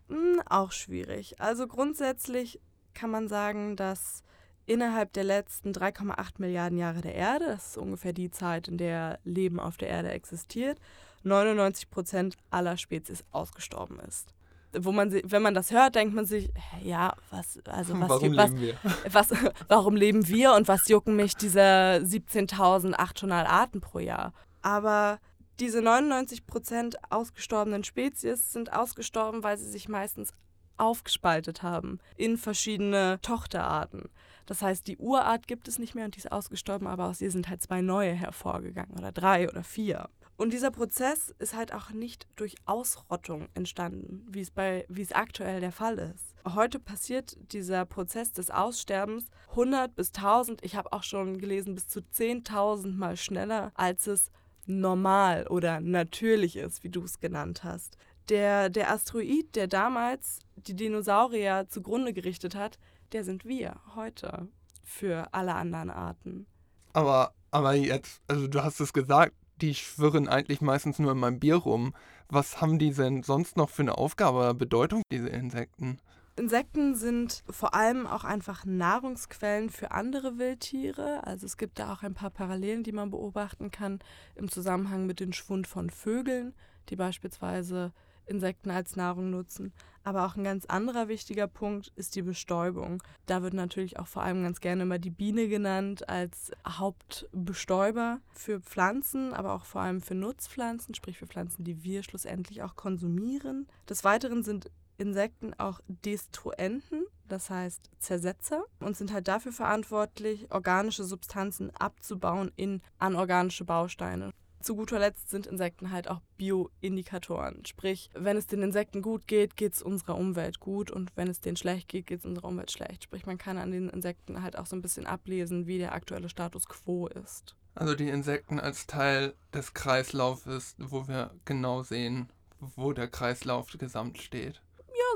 mh, 0.08 0.16
hm, 0.16 0.42
auch 0.46 0.72
schwierig. 0.72 1.40
Also 1.40 1.66
grundsätzlich 1.66 2.60
kann 2.94 3.10
man 3.10 3.28
sagen, 3.28 3.76
dass 3.76 4.22
innerhalb 4.66 5.12
der 5.12 5.24
letzten 5.24 5.72
3,8 5.72 6.34
Milliarden 6.38 6.78
Jahre 6.78 7.00
der 7.00 7.14
Erde, 7.14 7.46
das 7.46 7.68
ist 7.68 7.78
ungefähr 7.78 8.12
die 8.12 8.30
Zeit, 8.30 8.68
in 8.68 8.78
der 8.78 9.20
Leben 9.24 9.60
auf 9.60 9.76
der 9.76 9.88
Erde 9.88 10.10
existiert, 10.10 10.78
99 11.22 11.90
Prozent 11.90 12.36
aller 12.50 12.76
Spezies 12.76 13.24
ausgestorben 13.30 14.00
ist. 14.00 14.34
Wo 14.78 14.92
man, 14.92 15.12
wenn 15.24 15.42
man 15.42 15.54
das 15.54 15.70
hört, 15.70 15.94
denkt 15.94 16.14
man 16.14 16.26
sich, 16.26 16.50
ja, 16.82 17.14
was, 17.30 17.58
also 17.66 17.98
was, 17.98 18.08
warum 18.08 18.36
was, 18.36 18.50
leben 18.50 18.60
wir? 18.60 18.74
Was, 19.12 19.28
warum 19.68 19.96
leben 19.96 20.28
wir 20.28 20.52
und 20.52 20.68
was 20.68 20.88
jucken 20.88 21.16
mich 21.16 21.34
diese 21.34 21.60
17.800 21.60 23.46
Arten 23.46 23.80
pro 23.80 24.00
Jahr? 24.00 24.34
Aber 24.60 25.18
diese 25.60 25.80
99% 25.80 26.94
ausgestorbenen 27.10 27.84
Spezies 27.84 28.52
sind 28.52 28.72
ausgestorben, 28.72 29.42
weil 29.42 29.56
sie 29.56 29.68
sich 29.70 29.88
meistens 29.88 30.32
aufgespaltet 30.76 31.62
haben 31.62 31.98
in 32.16 32.36
verschiedene 32.36 33.18
Tochterarten. 33.22 34.10
Das 34.46 34.62
heißt, 34.62 34.86
die 34.86 34.98
Urart 34.98 35.48
gibt 35.48 35.68
es 35.68 35.78
nicht 35.78 35.94
mehr 35.94 36.04
und 36.04 36.14
die 36.14 36.20
ist 36.20 36.30
ausgestorben, 36.30 36.86
aber 36.86 37.06
aus 37.06 37.20
ihr 37.20 37.30
sind 37.30 37.48
halt 37.48 37.62
zwei 37.62 37.80
neue 37.80 38.12
hervorgegangen 38.12 38.96
oder 38.96 39.10
drei 39.10 39.48
oder 39.48 39.64
vier. 39.64 40.08
Und 40.36 40.52
dieser 40.52 40.70
Prozess 40.70 41.34
ist 41.38 41.56
halt 41.56 41.72
auch 41.72 41.90
nicht 41.90 42.28
durch 42.36 42.56
Ausrottung 42.66 43.48
entstanden, 43.54 44.26
wie 44.28 44.42
es, 44.42 44.50
bei, 44.50 44.84
wie 44.88 45.00
es 45.00 45.12
aktuell 45.12 45.60
der 45.60 45.72
Fall 45.72 45.98
ist. 45.98 46.34
Heute 46.54 46.78
passiert 46.78 47.38
dieser 47.52 47.86
Prozess 47.86 48.32
des 48.32 48.50
Aussterbens 48.50 49.30
100 49.50 49.94
bis 49.94 50.08
1000, 50.08 50.62
ich 50.62 50.76
habe 50.76 50.92
auch 50.92 51.02
schon 51.02 51.38
gelesen, 51.38 51.74
bis 51.74 51.88
zu 51.88 52.00
10.000 52.00 52.92
Mal 52.92 53.16
schneller, 53.16 53.72
als 53.74 54.06
es 54.06 54.30
normal 54.66 55.46
oder 55.48 55.80
natürlich 55.80 56.56
ist, 56.56 56.84
wie 56.84 56.90
du 56.90 57.04
es 57.04 57.20
genannt 57.20 57.64
hast. 57.64 57.96
Der, 58.28 58.68
der 58.68 58.90
Asteroid, 58.90 59.54
der 59.54 59.68
damals 59.68 60.40
die 60.56 60.74
Dinosaurier 60.74 61.66
zugrunde 61.68 62.12
gerichtet 62.12 62.54
hat, 62.54 62.78
der 63.12 63.24
sind 63.24 63.44
wir 63.44 63.76
heute 63.94 64.48
für 64.82 65.32
alle 65.32 65.54
anderen 65.54 65.90
Arten. 65.90 66.46
Aber, 66.92 67.32
aber 67.50 67.74
jetzt, 67.74 68.20
also 68.26 68.48
du 68.48 68.64
hast 68.64 68.80
es 68.80 68.92
gesagt, 68.92 69.32
die 69.60 69.74
schwirren 69.74 70.28
eigentlich 70.28 70.60
meistens 70.60 70.98
nur 70.98 71.12
in 71.12 71.18
meinem 71.18 71.38
Bier 71.38 71.56
rum. 71.56 71.94
Was 72.28 72.60
haben 72.60 72.78
die 72.78 72.92
denn 72.92 73.22
sonst 73.22 73.56
noch 73.56 73.70
für 73.70 73.82
eine 73.82 73.96
Aufgabe 73.96 74.38
oder 74.38 74.54
Bedeutung, 74.54 75.02
diese 75.12 75.28
Insekten? 75.28 75.98
Insekten 76.38 76.94
sind 76.94 77.42
vor 77.48 77.74
allem 77.74 78.06
auch 78.06 78.22
einfach 78.22 78.66
Nahrungsquellen 78.66 79.70
für 79.70 79.92
andere 79.92 80.36
Wildtiere. 80.36 81.26
Also 81.26 81.46
es 81.46 81.56
gibt 81.56 81.78
da 81.78 81.92
auch 81.92 82.02
ein 82.02 82.12
paar 82.12 82.28
Parallelen, 82.28 82.82
die 82.82 82.92
man 82.92 83.10
beobachten 83.10 83.70
kann 83.70 84.00
im 84.34 84.50
Zusammenhang 84.50 85.06
mit 85.06 85.18
dem 85.18 85.32
Schwund 85.32 85.66
von 85.66 85.88
Vögeln, 85.88 86.54
die 86.90 86.96
beispielsweise 86.96 87.92
Insekten 88.26 88.70
als 88.70 88.96
Nahrung 88.96 89.30
nutzen. 89.30 89.72
Aber 90.04 90.26
auch 90.26 90.36
ein 90.36 90.44
ganz 90.44 90.66
anderer 90.66 91.08
wichtiger 91.08 91.46
Punkt 91.46 91.90
ist 91.96 92.14
die 92.16 92.22
Bestäubung. 92.22 93.02
Da 93.24 93.42
wird 93.42 93.54
natürlich 93.54 93.98
auch 93.98 94.06
vor 94.06 94.22
allem 94.22 94.42
ganz 94.42 94.60
gerne 94.60 94.82
immer 94.82 94.98
die 94.98 95.10
Biene 95.10 95.48
genannt 95.48 96.08
als 96.08 96.52
Hauptbestäuber 96.68 98.20
für 98.30 98.60
Pflanzen, 98.60 99.32
aber 99.32 99.54
auch 99.54 99.64
vor 99.64 99.80
allem 99.80 100.02
für 100.02 100.14
Nutzpflanzen, 100.14 100.94
sprich 100.94 101.16
für 101.16 101.26
Pflanzen, 101.26 101.64
die 101.64 101.82
wir 101.82 102.02
schlussendlich 102.02 102.62
auch 102.62 102.76
konsumieren. 102.76 103.66
Des 103.88 104.04
Weiteren 104.04 104.42
sind 104.42 104.70
Insekten 104.98 105.54
auch 105.54 105.80
Destruenten, 105.88 107.04
das 107.28 107.50
heißt 107.50 107.90
Zersetzer, 107.98 108.64
und 108.80 108.96
sind 108.96 109.12
halt 109.12 109.28
dafür 109.28 109.52
verantwortlich, 109.52 110.50
organische 110.50 111.04
Substanzen 111.04 111.70
abzubauen 111.70 112.52
in 112.56 112.82
anorganische 112.98 113.64
Bausteine. 113.64 114.30
Zu 114.60 114.74
guter 114.74 114.98
Letzt 114.98 115.30
sind 115.30 115.46
Insekten 115.46 115.92
halt 115.92 116.08
auch 116.08 116.20
Bioindikatoren. 116.38 117.64
Sprich, 117.66 118.10
wenn 118.14 118.36
es 118.36 118.48
den 118.48 118.62
Insekten 118.62 119.00
gut 119.00 119.28
geht, 119.28 119.56
geht 119.56 119.74
es 119.74 119.82
unserer 119.82 120.16
Umwelt 120.16 120.58
gut 120.58 120.90
und 120.90 121.12
wenn 121.14 121.28
es 121.28 121.40
denen 121.40 121.56
schlecht 121.56 121.88
geht, 121.88 122.06
geht 122.06 122.18
es 122.18 122.24
unserer 122.24 122.48
Umwelt 122.48 122.72
schlecht. 122.72 123.04
Sprich, 123.04 123.26
man 123.26 123.38
kann 123.38 123.58
an 123.58 123.70
den 123.70 123.88
Insekten 123.88 124.42
halt 124.42 124.58
auch 124.58 124.66
so 124.66 124.74
ein 124.74 124.82
bisschen 124.82 125.06
ablesen, 125.06 125.68
wie 125.68 125.78
der 125.78 125.92
aktuelle 125.92 126.28
Status 126.28 126.66
quo 126.66 127.06
ist. 127.06 127.54
Also 127.76 127.94
die 127.94 128.08
Insekten 128.08 128.58
als 128.58 128.88
Teil 128.88 129.34
des 129.54 129.72
Kreislaufes, 129.72 130.74
wo 130.78 131.06
wir 131.06 131.30
genau 131.44 131.84
sehen, 131.84 132.28
wo 132.58 132.92
der 132.92 133.06
Kreislauf 133.06 133.68
gesamt 133.78 134.18
steht. 134.18 134.62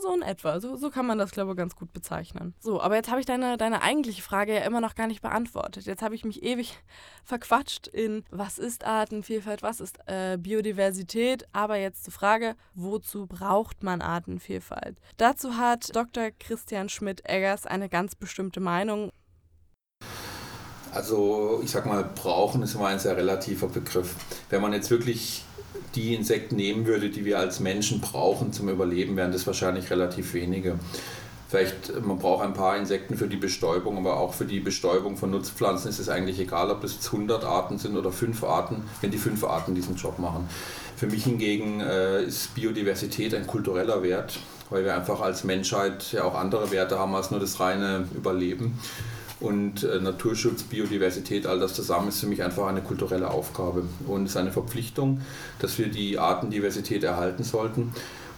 So 0.01 0.15
in 0.15 0.23
etwa. 0.23 0.61
So, 0.61 0.77
so 0.77 0.91
kann 0.91 1.07
man 1.07 1.19
das, 1.19 1.31
glaube 1.31 1.53
ich, 1.53 1.57
ganz 1.57 1.77
gut 1.77 1.93
bezeichnen. 1.93 2.55
So, 2.61 2.81
aber 2.81 2.97
jetzt 2.97 3.11
habe 3.11 3.21
ich 3.21 3.27
deine, 3.27 3.57
deine 3.57 3.83
eigentliche 3.83 4.23
Frage 4.23 4.55
ja 4.55 4.61
immer 4.61 4.81
noch 4.81 4.95
gar 4.95 5.07
nicht 5.07 5.21
beantwortet. 5.21 5.85
Jetzt 5.85 6.03
habe 6.03 6.15
ich 6.15 6.25
mich 6.25 6.43
ewig 6.43 6.79
verquatscht 7.25 7.87
in, 7.87 8.25
was 8.31 8.59
ist 8.59 8.85
Artenvielfalt, 8.85 9.63
was 9.63 9.81
ist 9.81 9.99
äh, 10.07 10.39
Biodiversität. 10.39 11.47
Aber 11.53 11.77
jetzt 11.77 12.05
zur 12.05 12.13
Frage, 12.13 12.57
wozu 12.75 13.27
braucht 13.27 13.83
man 13.83 14.01
Artenvielfalt? 14.01 14.99
Dazu 15.17 15.57
hat 15.57 15.95
Dr. 15.95 16.31
Christian 16.39 16.89
Schmidt-Eggers 16.89 17.67
eine 17.67 17.89
ganz 17.89 18.15
bestimmte 18.15 18.61
Meinung. 18.61 19.11
Also 20.93 21.61
ich 21.63 21.71
sag 21.71 21.87
mal, 21.87 22.03
brauchen 22.03 22.63
ist 22.63 22.75
immer 22.75 22.89
ein 22.89 22.99
sehr 22.99 23.17
relativer 23.17 23.69
Begriff. 23.69 24.17
Wenn 24.49 24.61
man 24.61 24.73
jetzt 24.73 24.91
wirklich 24.91 25.45
die 25.95 26.15
Insekten 26.15 26.57
nehmen 26.57 26.87
würde, 26.87 27.11
die 27.11 27.25
wir 27.25 27.39
als 27.39 27.61
Menschen 27.61 28.01
brauchen 28.01 28.53
zum 28.53 28.69
Überleben, 28.69 29.17
wären 29.17 29.33
das 29.33 29.47
wahrscheinlich 29.47 29.91
relativ 29.91 30.35
wenige. 30.35 30.79
Vielleicht, 31.49 32.01
man 32.07 32.19
braucht 32.19 32.45
ein 32.45 32.55
paar 32.55 32.77
Insekten 32.77 33.17
für 33.17 33.27
die 33.27 33.37
Bestäubung, 33.37 33.99
aber 33.99 34.19
auch 34.19 34.35
für 34.35 34.45
die 34.45 34.61
Bestäubung 34.61 35.17
von 35.17 35.33
Nutzpflanzen 35.33 35.91
ist 35.91 35.99
es 35.99 36.09
eigentlich 36.09 36.39
egal, 36.39 36.71
ob 36.71 36.85
es 36.85 37.05
100 37.07 37.45
Arten 37.45 37.77
sind 37.77 37.97
oder 37.97 38.13
5 38.13 38.45
Arten, 38.45 38.85
wenn 39.01 39.11
die 39.11 39.19
5 39.19 39.43
Arten 39.43 39.75
diesen 39.75 39.97
Job 39.97 40.21
machen. 40.21 40.49
Für 40.97 41.09
mich 41.09 41.25
hingegen 41.25 41.81
äh, 41.81 42.23
ist 42.23 42.55
Biodiversität 42.55 43.35
ein 43.35 43.49
kultureller 43.49 44.05
Wert, 44.05 44.39
weil 44.69 44.85
wir 44.85 44.95
einfach 44.95 45.21
als 45.21 45.43
Menschheit 45.43 46.13
ja 46.13 46.23
auch 46.23 46.37
andere 46.37 46.71
Werte 46.71 47.01
haben 47.01 47.17
als 47.17 47.33
nur 47.33 47.41
das 47.41 47.59
reine 47.59 48.07
Überleben. 48.15 48.79
Und 49.41 49.85
äh, 49.85 50.01
Naturschutz, 50.01 50.65
Biodiversität, 50.65 51.47
all 51.47 51.59
das 51.59 51.75
zusammen 51.75 52.09
ist 52.09 52.21
für 52.21 52.27
mich 52.27 52.43
einfach 52.45 52.67
eine 52.67 52.83
kulturelle 52.83 53.31
Aufgabe 53.31 53.85
und 54.07 54.25
es 54.25 54.33
ist 54.33 54.37
eine 54.37 54.53
Verpflichtung, 54.53 55.23
dass 55.59 55.79
wir 55.79 55.89
die 55.89 56.19
Artendiversität 56.19 57.05
erhalten 57.05 57.43
sollten. 57.43 57.95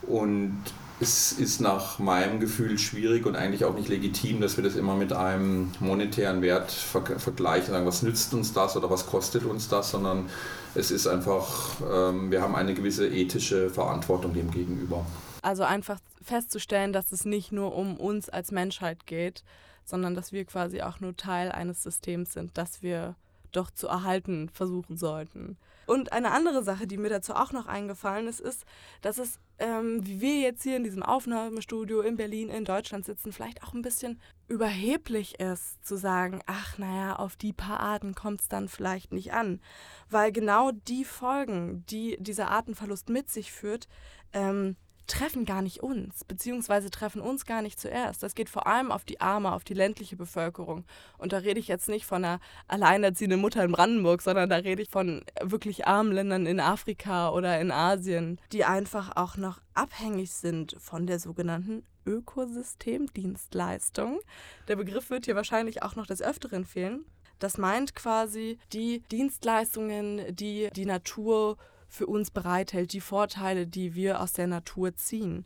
Und 0.07 0.63
es 1.01 1.33
ist 1.33 1.61
nach 1.61 1.99
meinem 1.99 2.39
Gefühl 2.39 2.79
schwierig 2.79 3.27
und 3.27 3.35
eigentlich 3.35 3.65
auch 3.65 3.75
nicht 3.75 3.89
legitim, 3.89 4.41
dass 4.41 4.57
wir 4.57 4.63
das 4.63 4.77
immer 4.77 4.95
mit 4.95 5.13
einem 5.13 5.73
monetären 5.81 6.43
Wert 6.43 6.71
ver 6.71 7.03
vergleichen, 7.19 7.73
sagen, 7.73 7.87
was 7.87 8.03
nützt 8.03 8.33
uns 8.35 8.53
das 8.53 8.77
oder 8.77 8.89
was 8.89 9.07
kostet 9.07 9.45
uns 9.45 9.69
das, 9.69 9.91
sondern 9.91 10.29
es 10.77 10.93
ist 10.93 11.09
einfach, 11.09 11.81
ähm, 11.93 12.31
wir 12.31 12.41
haben 12.41 12.55
eine 12.55 12.75
gewisse 12.75 13.09
ethische 13.09 13.69
Verantwortung 13.69 14.33
dem 14.33 14.53
gegenüber. 14.53 15.05
Also 15.43 15.65
einfach 15.65 15.99
festzustellen, 16.23 16.93
dass 16.93 17.11
es 17.11 17.25
nicht 17.25 17.51
nur 17.51 17.75
um 17.75 17.97
uns 17.97 18.29
als 18.29 18.53
Menschheit 18.53 19.07
geht, 19.07 19.43
sondern 19.85 20.15
dass 20.15 20.33
wir 20.33 20.45
quasi 20.45 20.83
auch 20.83 21.01
nur 21.01 21.17
Teil 21.17 21.53
eines 21.53 21.83
Systems 21.83 22.33
sind, 22.33 22.57
das 22.59 22.83
wir 22.83 23.17
doch 23.53 23.71
zu 23.71 23.87
erhalten 23.87 24.49
versuchen 24.49 24.97
sollten. 24.97 25.57
Und 25.87 26.13
eine 26.13 26.31
andere 26.31 26.63
Sache, 26.63 26.87
die 26.87 26.97
mir 26.97 27.11
dazu 27.11 27.35
auch 27.35 27.53
noch 27.53 27.67
eingefallen 27.67 28.29
ist, 28.29 28.41
ist, 28.41 28.65
dass 29.01 29.19
es, 29.19 29.39
ähm, 29.59 30.07
wie 30.07 30.21
wir 30.21 30.41
jetzt 30.41 30.63
hier 30.63 30.77
in 30.77 30.85
diesem 30.85 31.03
Aufnahmestudio 31.03 32.01
in 32.01 32.17
Berlin, 32.17 32.49
in 32.49 32.65
Deutschland 32.65 33.05
sitzen, 33.05 33.33
vielleicht 33.33 33.63
auch 33.63 33.75
ein 33.75 33.83
bisschen 33.83 34.21
überheblich 34.49 35.41
ist, 35.41 35.85
zu 35.85 35.97
sagen, 35.97 36.41
ach 36.47 36.79
naja, 36.79 37.17
auf 37.17 37.37
die 37.37 37.53
paar 37.53 37.81
Arten 37.81 38.15
kommt 38.15 38.43
es 38.43 38.49
dann 38.49 38.69
vielleicht 38.69 39.13
nicht 39.13 39.33
an. 39.33 39.61
Weil 40.09 40.31
genau 40.31 40.71
die 40.71 41.05
Folgen, 41.05 41.85
die 41.87 42.17
dieser 42.21 42.51
Artenverlust 42.51 43.09
mit 43.09 43.29
sich 43.31 43.53
führt, 43.53 43.89
ähm, 44.33 44.77
treffen 45.07 45.45
gar 45.45 45.63
nicht 45.63 45.83
uns, 45.83 46.25
beziehungsweise 46.25 46.91
treffen 46.91 47.21
uns 47.21 47.47
gar 47.47 47.63
nicht 47.63 47.79
zuerst. 47.81 48.23
Das 48.23 48.35
geht 48.35 48.49
vor 48.49 48.67
allem 48.67 48.91
auf 48.93 49.05
die 49.05 49.21
arme, 49.21 49.53
auf 49.53 49.65
die 49.65 49.75
ländliche 49.75 50.17
Bevölkerung. 50.17 50.85
Und 51.19 51.33
da 51.33 51.39
rede 51.39 51.59
ich 51.61 51.69
jetzt 51.69 51.89
nicht 51.89 52.07
von 52.07 52.25
einer 52.25 52.41
alleinerziehenden 52.69 53.41
Mutter 53.41 53.65
in 53.65 53.73
Brandenburg, 53.73 54.23
sondern 54.23 54.49
da 54.49 54.57
rede 54.57 54.83
ich 54.83 54.91
von 54.91 55.25
wirklich 55.41 55.87
armen 55.87 56.13
Ländern 56.13 56.47
in 56.47 56.61
Afrika 56.61 57.31
oder 57.31 57.61
in 57.61 57.71
Asien, 57.71 58.41
die 58.53 58.65
einfach 58.65 59.17
auch 59.17 59.37
noch 59.37 59.61
abhängig 59.75 60.33
sind 60.33 60.77
von 60.79 61.07
der 61.07 61.19
sogenannten 61.19 61.85
Ökosystemdienstleistung. 62.07 64.21
Der 64.69 64.77
Begriff 64.77 65.11
wird 65.11 65.27
hier 65.27 65.37
wahrscheinlich 65.37 65.83
auch 65.83 65.97
noch 65.97 66.07
des 66.07 66.23
Öfteren 66.23 66.65
fehlen. 66.65 67.05
Das 67.39 67.59
meint 67.59 67.95
quasi 67.97 68.59
die 68.73 69.03
Dienstleistungen, 69.11 70.35
die 70.35 70.71
die 70.75 70.87
Natur 70.87 71.59
für 71.93 72.07
uns 72.07 72.31
bereithält, 72.31 72.95
die 72.95 73.03
Vorteile, 73.03 73.67
die 73.67 73.95
wir 73.95 74.21
aus 74.21 74.33
der 74.33 74.47
Natur 74.47 74.95
ziehen. 74.95 75.45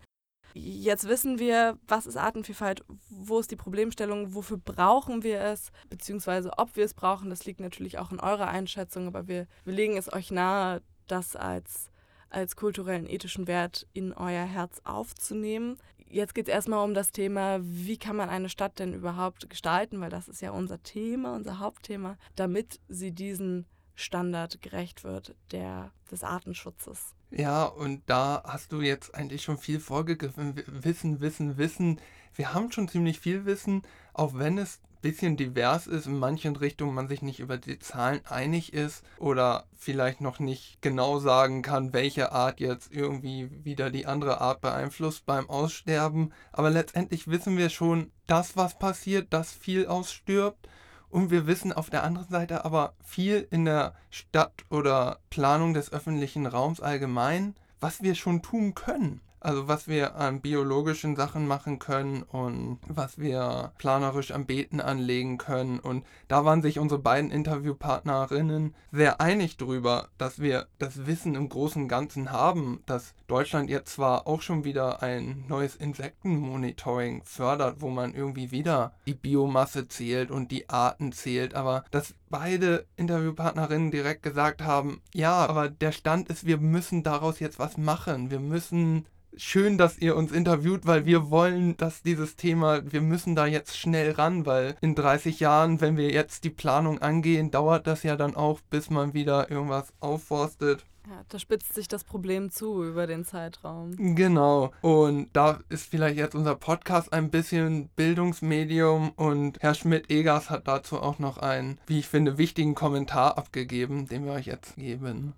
Jetzt 0.54 1.08
wissen 1.08 1.40
wir, 1.40 1.76
was 1.88 2.06
ist 2.06 2.16
Artenvielfalt, 2.16 2.84
wo 3.10 3.40
ist 3.40 3.50
die 3.50 3.56
Problemstellung, 3.56 4.32
wofür 4.32 4.56
brauchen 4.56 5.24
wir 5.24 5.40
es, 5.40 5.72
beziehungsweise 5.90 6.56
ob 6.56 6.76
wir 6.76 6.84
es 6.84 6.94
brauchen, 6.94 7.30
das 7.30 7.44
liegt 7.44 7.58
natürlich 7.60 7.98
auch 7.98 8.12
in 8.12 8.20
eurer 8.20 8.46
Einschätzung, 8.46 9.08
aber 9.08 9.26
wir, 9.26 9.48
wir 9.64 9.74
legen 9.74 9.96
es 9.96 10.10
euch 10.10 10.30
nahe, 10.30 10.82
das 11.08 11.34
als, 11.34 11.90
als 12.30 12.54
kulturellen, 12.54 13.08
ethischen 13.08 13.48
Wert 13.48 13.88
in 13.92 14.12
euer 14.12 14.44
Herz 14.44 14.80
aufzunehmen. 14.84 15.78
Jetzt 16.08 16.34
geht 16.34 16.46
es 16.46 16.54
erstmal 16.54 16.84
um 16.84 16.94
das 16.94 17.10
Thema, 17.10 17.58
wie 17.60 17.98
kann 17.98 18.16
man 18.16 18.30
eine 18.30 18.48
Stadt 18.48 18.78
denn 18.78 18.94
überhaupt 18.94 19.50
gestalten, 19.50 20.00
weil 20.00 20.10
das 20.10 20.28
ist 20.28 20.40
ja 20.40 20.52
unser 20.52 20.80
Thema, 20.82 21.34
unser 21.34 21.58
Hauptthema, 21.58 22.16
damit 22.36 22.80
sie 22.88 23.10
diesen 23.10 23.66
Standard 23.96 24.62
gerecht 24.62 25.02
wird, 25.02 25.34
der 25.50 25.90
des 26.10 26.22
Artenschutzes. 26.22 27.14
Ja, 27.30 27.64
und 27.64 28.02
da 28.06 28.42
hast 28.46 28.72
du 28.72 28.80
jetzt 28.80 29.14
eigentlich 29.14 29.42
schon 29.42 29.58
viel 29.58 29.80
vorgegriffen. 29.80 30.54
Wissen, 30.66 31.20
Wissen, 31.20 31.58
Wissen. 31.58 32.00
Wir 32.34 32.54
haben 32.54 32.70
schon 32.70 32.88
ziemlich 32.88 33.18
viel 33.18 33.46
Wissen, 33.46 33.82
auch 34.14 34.34
wenn 34.34 34.58
es 34.58 34.80
ein 34.84 35.00
bisschen 35.00 35.36
divers 35.36 35.86
ist, 35.86 36.06
in 36.06 36.18
manchen 36.18 36.54
Richtungen 36.54 36.94
man 36.94 37.08
sich 37.08 37.22
nicht 37.22 37.40
über 37.40 37.56
die 37.56 37.78
Zahlen 37.78 38.20
einig 38.26 38.72
ist 38.72 39.02
oder 39.18 39.64
vielleicht 39.74 40.20
noch 40.20 40.38
nicht 40.38 40.80
genau 40.82 41.18
sagen 41.18 41.62
kann, 41.62 41.92
welche 41.92 42.32
Art 42.32 42.60
jetzt 42.60 42.92
irgendwie 42.92 43.64
wieder 43.64 43.90
die 43.90 44.06
andere 44.06 44.40
Art 44.40 44.60
beeinflusst 44.60 45.26
beim 45.26 45.48
Aussterben. 45.48 46.32
Aber 46.52 46.70
letztendlich 46.70 47.28
wissen 47.28 47.56
wir 47.56 47.70
schon, 47.70 48.12
dass 48.26 48.56
was 48.56 48.78
passiert, 48.78 49.32
dass 49.32 49.52
viel 49.52 49.86
ausstirbt 49.86 50.68
und 51.10 51.30
wir 51.30 51.46
wissen 51.46 51.72
auf 51.72 51.90
der 51.90 52.04
anderen 52.04 52.28
Seite 52.28 52.64
aber 52.64 52.94
viel 53.04 53.46
in 53.50 53.64
der 53.64 53.94
Stadt 54.10 54.64
oder 54.70 55.18
Planung 55.30 55.74
des 55.74 55.92
öffentlichen 55.92 56.46
Raums 56.46 56.80
allgemein, 56.80 57.54
was 57.80 58.02
wir 58.02 58.14
schon 58.14 58.42
tun 58.42 58.74
können. 58.74 59.20
Also 59.46 59.68
was 59.68 59.86
wir 59.86 60.16
an 60.16 60.40
biologischen 60.40 61.14
Sachen 61.14 61.46
machen 61.46 61.78
können 61.78 62.24
und 62.24 62.80
was 62.88 63.20
wir 63.20 63.70
planerisch 63.78 64.32
am 64.32 64.44
Beeten 64.44 64.80
anlegen 64.80 65.38
können. 65.38 65.78
Und 65.78 66.04
da 66.26 66.44
waren 66.44 66.62
sich 66.62 66.80
unsere 66.80 67.00
beiden 67.00 67.30
Interviewpartnerinnen 67.30 68.74
sehr 68.90 69.20
einig 69.20 69.56
drüber, 69.56 70.08
dass 70.18 70.40
wir 70.40 70.66
das 70.80 71.06
Wissen 71.06 71.36
im 71.36 71.48
Großen 71.48 71.82
und 71.82 71.88
Ganzen 71.88 72.32
haben, 72.32 72.82
dass 72.86 73.14
Deutschland 73.28 73.70
jetzt 73.70 73.94
zwar 73.94 74.26
auch 74.26 74.42
schon 74.42 74.64
wieder 74.64 75.00
ein 75.00 75.44
neues 75.46 75.76
Insektenmonitoring 75.76 77.22
fördert, 77.22 77.76
wo 77.80 77.88
man 77.88 78.14
irgendwie 78.14 78.50
wieder 78.50 78.94
die 79.06 79.14
Biomasse 79.14 79.86
zählt 79.86 80.32
und 80.32 80.50
die 80.50 80.68
Arten 80.68 81.12
zählt, 81.12 81.54
aber 81.54 81.84
dass 81.92 82.14
beide 82.30 82.84
Interviewpartnerinnen 82.96 83.92
direkt 83.92 84.24
gesagt 84.24 84.62
haben, 84.62 85.02
ja, 85.14 85.46
aber 85.46 85.68
der 85.68 85.92
Stand 85.92 86.30
ist, 86.30 86.46
wir 86.46 86.58
müssen 86.58 87.04
daraus 87.04 87.38
jetzt 87.38 87.60
was 87.60 87.76
machen. 87.76 88.32
Wir 88.32 88.40
müssen 88.40 89.06
schön, 89.36 89.78
dass 89.78 89.98
ihr 89.98 90.16
uns 90.16 90.32
interviewt, 90.32 90.86
weil 90.86 91.06
wir 91.06 91.30
wollen, 91.30 91.76
dass 91.76 92.02
dieses 92.02 92.36
Thema, 92.36 92.80
wir 92.90 93.00
müssen 93.00 93.34
da 93.34 93.46
jetzt 93.46 93.78
schnell 93.78 94.12
ran, 94.12 94.46
weil 94.46 94.76
in 94.80 94.94
30 94.94 95.40
Jahren, 95.40 95.80
wenn 95.80 95.96
wir 95.96 96.10
jetzt 96.10 96.44
die 96.44 96.50
Planung 96.50 97.00
angehen, 97.00 97.50
dauert 97.50 97.86
das 97.86 98.02
ja 98.02 98.16
dann 98.16 98.36
auch, 98.36 98.60
bis 98.70 98.90
man 98.90 99.14
wieder 99.14 99.50
irgendwas 99.50 99.92
aufforstet. 100.00 100.84
Ja, 101.08 101.22
da 101.28 101.38
spitzt 101.38 101.72
sich 101.72 101.86
das 101.86 102.02
Problem 102.02 102.50
zu 102.50 102.82
über 102.82 103.06
den 103.06 103.24
Zeitraum. 103.24 103.94
Genau. 103.96 104.72
Und 104.80 105.28
da 105.34 105.60
ist 105.68 105.88
vielleicht 105.88 106.16
jetzt 106.16 106.34
unser 106.34 106.56
Podcast 106.56 107.12
ein 107.12 107.30
bisschen 107.30 107.88
Bildungsmedium 107.94 109.10
und 109.10 109.58
Herr 109.60 109.74
Schmidt-Egers 109.74 110.50
hat 110.50 110.66
dazu 110.66 111.00
auch 111.00 111.20
noch 111.20 111.38
einen, 111.38 111.78
wie 111.86 112.00
ich 112.00 112.08
finde, 112.08 112.38
wichtigen 112.38 112.74
Kommentar 112.74 113.38
abgegeben, 113.38 114.08
den 114.08 114.24
wir 114.24 114.32
euch 114.32 114.46
jetzt 114.46 114.74
geben. 114.74 115.34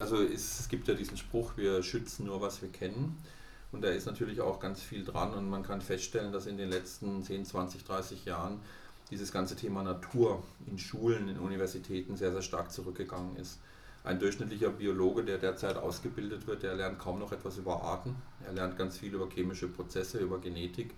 Also 0.00 0.22
es, 0.22 0.60
es 0.60 0.68
gibt 0.68 0.88
ja 0.88 0.94
diesen 0.94 1.16
Spruch, 1.16 1.52
wir 1.56 1.82
schützen 1.82 2.26
nur, 2.26 2.40
was 2.40 2.62
wir 2.62 2.70
kennen. 2.70 3.16
Und 3.70 3.82
da 3.82 3.88
ist 3.90 4.06
natürlich 4.06 4.40
auch 4.40 4.58
ganz 4.58 4.82
viel 4.82 5.04
dran 5.04 5.32
und 5.32 5.48
man 5.48 5.62
kann 5.62 5.80
feststellen, 5.80 6.32
dass 6.32 6.46
in 6.46 6.56
den 6.56 6.70
letzten 6.70 7.22
10, 7.22 7.44
20, 7.44 7.84
30 7.84 8.24
Jahren 8.24 8.60
dieses 9.10 9.30
ganze 9.30 9.54
Thema 9.54 9.82
Natur 9.82 10.42
in 10.66 10.78
Schulen, 10.78 11.28
in 11.28 11.38
Universitäten 11.38 12.16
sehr, 12.16 12.32
sehr 12.32 12.42
stark 12.42 12.72
zurückgegangen 12.72 13.36
ist. 13.36 13.60
Ein 14.02 14.18
durchschnittlicher 14.18 14.70
Biologe, 14.70 15.22
der 15.24 15.38
derzeit 15.38 15.76
ausgebildet 15.76 16.46
wird, 16.46 16.62
der 16.62 16.74
lernt 16.74 16.98
kaum 16.98 17.18
noch 17.18 17.32
etwas 17.32 17.58
über 17.58 17.82
Arten. 17.82 18.16
Er 18.44 18.54
lernt 18.54 18.78
ganz 18.78 18.98
viel 18.98 19.12
über 19.12 19.28
chemische 19.28 19.68
Prozesse, 19.68 20.18
über 20.18 20.40
Genetik, 20.40 20.94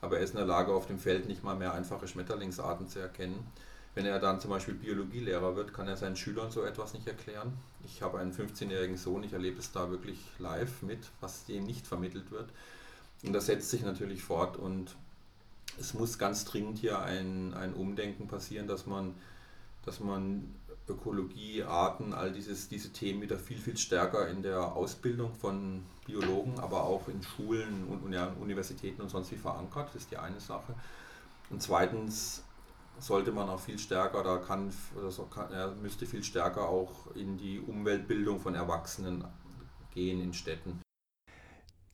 aber 0.00 0.18
er 0.18 0.24
ist 0.24 0.30
in 0.30 0.36
der 0.36 0.46
Lage, 0.46 0.72
auf 0.72 0.86
dem 0.86 0.98
Feld 0.98 1.26
nicht 1.26 1.42
mal 1.42 1.56
mehr 1.56 1.74
einfache 1.74 2.06
Schmetterlingsarten 2.06 2.88
zu 2.88 3.00
erkennen. 3.00 3.44
Wenn 3.94 4.06
er 4.06 4.18
dann 4.18 4.40
zum 4.40 4.50
Beispiel 4.50 4.74
Biologielehrer 4.74 5.54
wird, 5.54 5.72
kann 5.72 5.86
er 5.86 5.96
seinen 5.96 6.16
Schülern 6.16 6.50
so 6.50 6.64
etwas 6.64 6.94
nicht 6.94 7.06
erklären. 7.06 7.52
Ich 7.84 8.02
habe 8.02 8.18
einen 8.18 8.32
15-jährigen 8.32 8.96
Sohn, 8.96 9.22
ich 9.22 9.32
erlebe 9.32 9.60
es 9.60 9.70
da 9.70 9.90
wirklich 9.90 10.18
live 10.38 10.82
mit, 10.82 10.98
was 11.20 11.44
dem 11.44 11.64
nicht 11.64 11.86
vermittelt 11.86 12.30
wird. 12.32 12.48
Und 13.22 13.32
das 13.32 13.46
setzt 13.46 13.70
sich 13.70 13.82
natürlich 13.82 14.22
fort 14.22 14.56
und 14.56 14.96
es 15.78 15.94
muss 15.94 16.18
ganz 16.18 16.44
dringend 16.44 16.78
hier 16.78 17.00
ein, 17.00 17.54
ein 17.54 17.72
Umdenken 17.72 18.26
passieren, 18.26 18.66
dass 18.66 18.86
man, 18.86 19.14
dass 19.84 20.00
man 20.00 20.54
Ökologie, 20.88 21.62
Arten, 21.62 22.12
all 22.12 22.32
dieses, 22.32 22.68
diese 22.68 22.92
Themen 22.92 23.22
wieder 23.22 23.38
viel, 23.38 23.58
viel 23.58 23.76
stärker 23.76 24.28
in 24.28 24.42
der 24.42 24.74
Ausbildung 24.74 25.34
von 25.34 25.84
Biologen, 26.04 26.58
aber 26.58 26.84
auch 26.84 27.08
in 27.08 27.22
Schulen 27.22 27.86
und 27.88 28.02
Universitäten 28.40 29.00
und 29.00 29.08
sonst 29.08 29.32
wie 29.32 29.36
verankert. 29.36 29.88
Das 29.88 30.02
ist 30.02 30.10
die 30.10 30.18
eine 30.18 30.40
Sache. 30.40 30.74
Und 31.48 31.62
zweitens 31.62 32.42
sollte 32.98 33.32
man 33.32 33.48
auch 33.48 33.60
viel 33.60 33.78
stärker, 33.78 34.20
oder 34.20 34.38
kann, 34.38 34.72
er 35.50 35.74
müsste 35.74 36.06
viel 36.06 36.22
stärker 36.22 36.68
auch 36.68 37.14
in 37.14 37.36
die 37.36 37.60
Umweltbildung 37.60 38.40
von 38.40 38.54
Erwachsenen 38.54 39.24
gehen 39.92 40.20
in 40.20 40.32
Städten. 40.32 40.80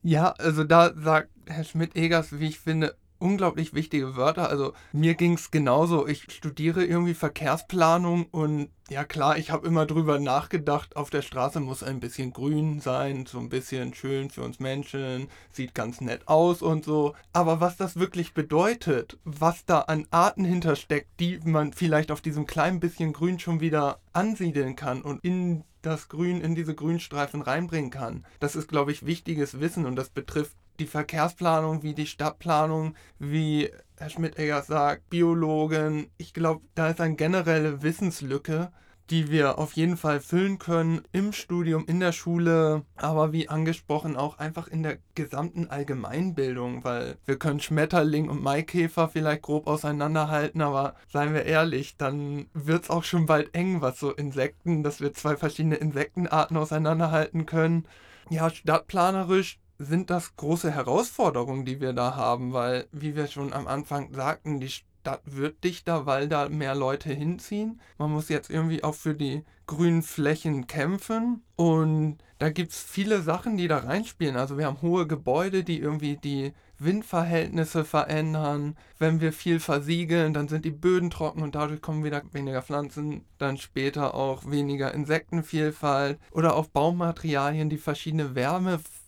Ja, 0.02 0.32
also 0.32 0.64
da 0.64 0.94
sagt 0.94 1.30
Herr 1.46 1.64
Schmidt-Egers, 1.64 2.38
wie 2.38 2.48
ich 2.48 2.58
finde, 2.58 2.96
unglaublich 3.20 3.74
wichtige 3.74 4.16
Wörter. 4.16 4.48
Also 4.48 4.72
mir 4.92 5.14
ging 5.14 5.34
es 5.34 5.50
genauso. 5.50 6.06
Ich 6.06 6.24
studiere 6.32 6.84
irgendwie 6.84 7.14
Verkehrsplanung 7.14 8.26
und 8.30 8.70
ja 8.88 9.04
klar, 9.04 9.38
ich 9.38 9.52
habe 9.52 9.66
immer 9.68 9.86
drüber 9.86 10.18
nachgedacht, 10.18 10.96
auf 10.96 11.10
der 11.10 11.22
Straße 11.22 11.60
muss 11.60 11.84
ein 11.84 12.00
bisschen 12.00 12.32
grün 12.32 12.80
sein, 12.80 13.24
so 13.24 13.38
ein 13.38 13.48
bisschen 13.48 13.94
schön 13.94 14.30
für 14.30 14.42
uns 14.42 14.58
Menschen, 14.58 15.28
sieht 15.52 15.74
ganz 15.74 16.00
nett 16.00 16.26
aus 16.26 16.60
und 16.60 16.84
so. 16.84 17.14
Aber 17.32 17.60
was 17.60 17.76
das 17.76 17.96
wirklich 17.96 18.34
bedeutet, 18.34 19.18
was 19.24 19.64
da 19.64 19.82
an 19.82 20.08
Arten 20.10 20.44
hintersteckt, 20.44 21.08
die 21.20 21.38
man 21.44 21.72
vielleicht 21.72 22.10
auf 22.10 22.20
diesem 22.20 22.46
kleinen 22.46 22.80
bisschen 22.80 23.12
Grün 23.12 23.38
schon 23.38 23.60
wieder 23.60 24.00
ansiedeln 24.12 24.74
kann 24.74 25.02
und 25.02 25.24
in 25.24 25.62
das 25.82 26.08
Grün, 26.08 26.40
in 26.40 26.54
diese 26.54 26.74
Grünstreifen 26.74 27.42
reinbringen 27.42 27.90
kann, 27.90 28.26
das 28.38 28.56
ist, 28.56 28.68
glaube 28.68 28.92
ich, 28.92 29.06
wichtiges 29.06 29.60
Wissen 29.60 29.86
und 29.86 29.96
das 29.96 30.10
betrifft 30.10 30.56
die 30.80 30.86
Verkehrsplanung, 30.86 31.82
wie 31.82 31.94
die 31.94 32.06
Stadtplanung, 32.06 32.94
wie 33.18 33.70
Herr 33.96 34.10
Schmidt-Eggers 34.10 34.66
sagt, 34.66 35.10
Biologen. 35.10 36.10
Ich 36.16 36.32
glaube, 36.32 36.62
da 36.74 36.88
ist 36.88 37.00
eine 37.00 37.16
generelle 37.16 37.82
Wissenslücke, 37.82 38.72
die 39.10 39.30
wir 39.30 39.58
auf 39.58 39.72
jeden 39.72 39.96
Fall 39.96 40.20
füllen 40.20 40.58
können 40.58 41.02
im 41.12 41.32
Studium, 41.32 41.84
in 41.86 42.00
der 42.00 42.12
Schule, 42.12 42.84
aber 42.96 43.32
wie 43.32 43.48
angesprochen 43.48 44.16
auch 44.16 44.38
einfach 44.38 44.68
in 44.68 44.82
der 44.84 44.98
gesamten 45.14 45.68
Allgemeinbildung, 45.68 46.84
weil 46.84 47.16
wir 47.26 47.36
können 47.36 47.60
Schmetterling 47.60 48.30
und 48.30 48.42
Maikäfer 48.42 49.08
vielleicht 49.08 49.42
grob 49.42 49.66
auseinanderhalten, 49.66 50.62
aber 50.62 50.94
seien 51.08 51.34
wir 51.34 51.44
ehrlich, 51.44 51.96
dann 51.96 52.46
wird 52.54 52.84
es 52.84 52.90
auch 52.90 53.02
schon 53.04 53.26
bald 53.26 53.54
eng, 53.54 53.82
was 53.82 53.98
so 53.98 54.12
Insekten, 54.12 54.84
dass 54.84 55.00
wir 55.00 55.12
zwei 55.12 55.36
verschiedene 55.36 55.76
Insektenarten 55.76 56.56
auseinanderhalten 56.56 57.46
können. 57.46 57.86
Ja, 58.30 58.48
stadtplanerisch 58.48 59.58
sind 59.80 60.10
das 60.10 60.36
große 60.36 60.70
Herausforderungen, 60.70 61.64
die 61.64 61.80
wir 61.80 61.94
da 61.94 62.14
haben, 62.14 62.52
weil, 62.52 62.86
wie 62.92 63.16
wir 63.16 63.26
schon 63.26 63.54
am 63.54 63.66
Anfang 63.66 64.12
sagten, 64.12 64.60
die 64.60 64.68
Stadt 64.68 65.22
wird 65.24 65.64
dichter, 65.64 66.04
weil 66.04 66.28
da 66.28 66.50
mehr 66.50 66.74
Leute 66.74 67.10
hinziehen. 67.10 67.80
Man 67.96 68.12
muss 68.12 68.28
jetzt 68.28 68.50
irgendwie 68.50 68.84
auch 68.84 68.94
für 68.94 69.14
die 69.14 69.42
grünen 69.66 70.02
Flächen 70.02 70.66
kämpfen 70.66 71.42
und 71.56 72.18
da 72.38 72.50
gibt 72.50 72.72
es 72.72 72.82
viele 72.82 73.22
Sachen, 73.22 73.56
die 73.56 73.68
da 73.68 73.78
reinspielen. 73.78 74.36
Also 74.36 74.58
wir 74.58 74.66
haben 74.66 74.82
hohe 74.82 75.06
Gebäude, 75.06 75.64
die 75.64 75.80
irgendwie 75.80 76.16
die 76.16 76.52
Windverhältnisse 76.78 77.84
verändern. 77.84 78.76
Wenn 78.98 79.20
wir 79.20 79.32
viel 79.32 79.60
versiegeln, 79.60 80.34
dann 80.34 80.48
sind 80.48 80.64
die 80.64 80.70
Böden 80.70 81.08
trocken 81.10 81.42
und 81.42 81.54
dadurch 81.54 81.80
kommen 81.80 82.04
wieder 82.04 82.22
weniger 82.32 82.62
Pflanzen, 82.62 83.24
dann 83.38 83.56
später 83.56 84.14
auch 84.14 84.50
weniger 84.50 84.92
Insektenvielfalt 84.92 86.18
oder 86.32 86.56
auch 86.56 86.66
Baumaterialien, 86.66 87.70
die 87.70 87.78
verschiedene 87.78 88.34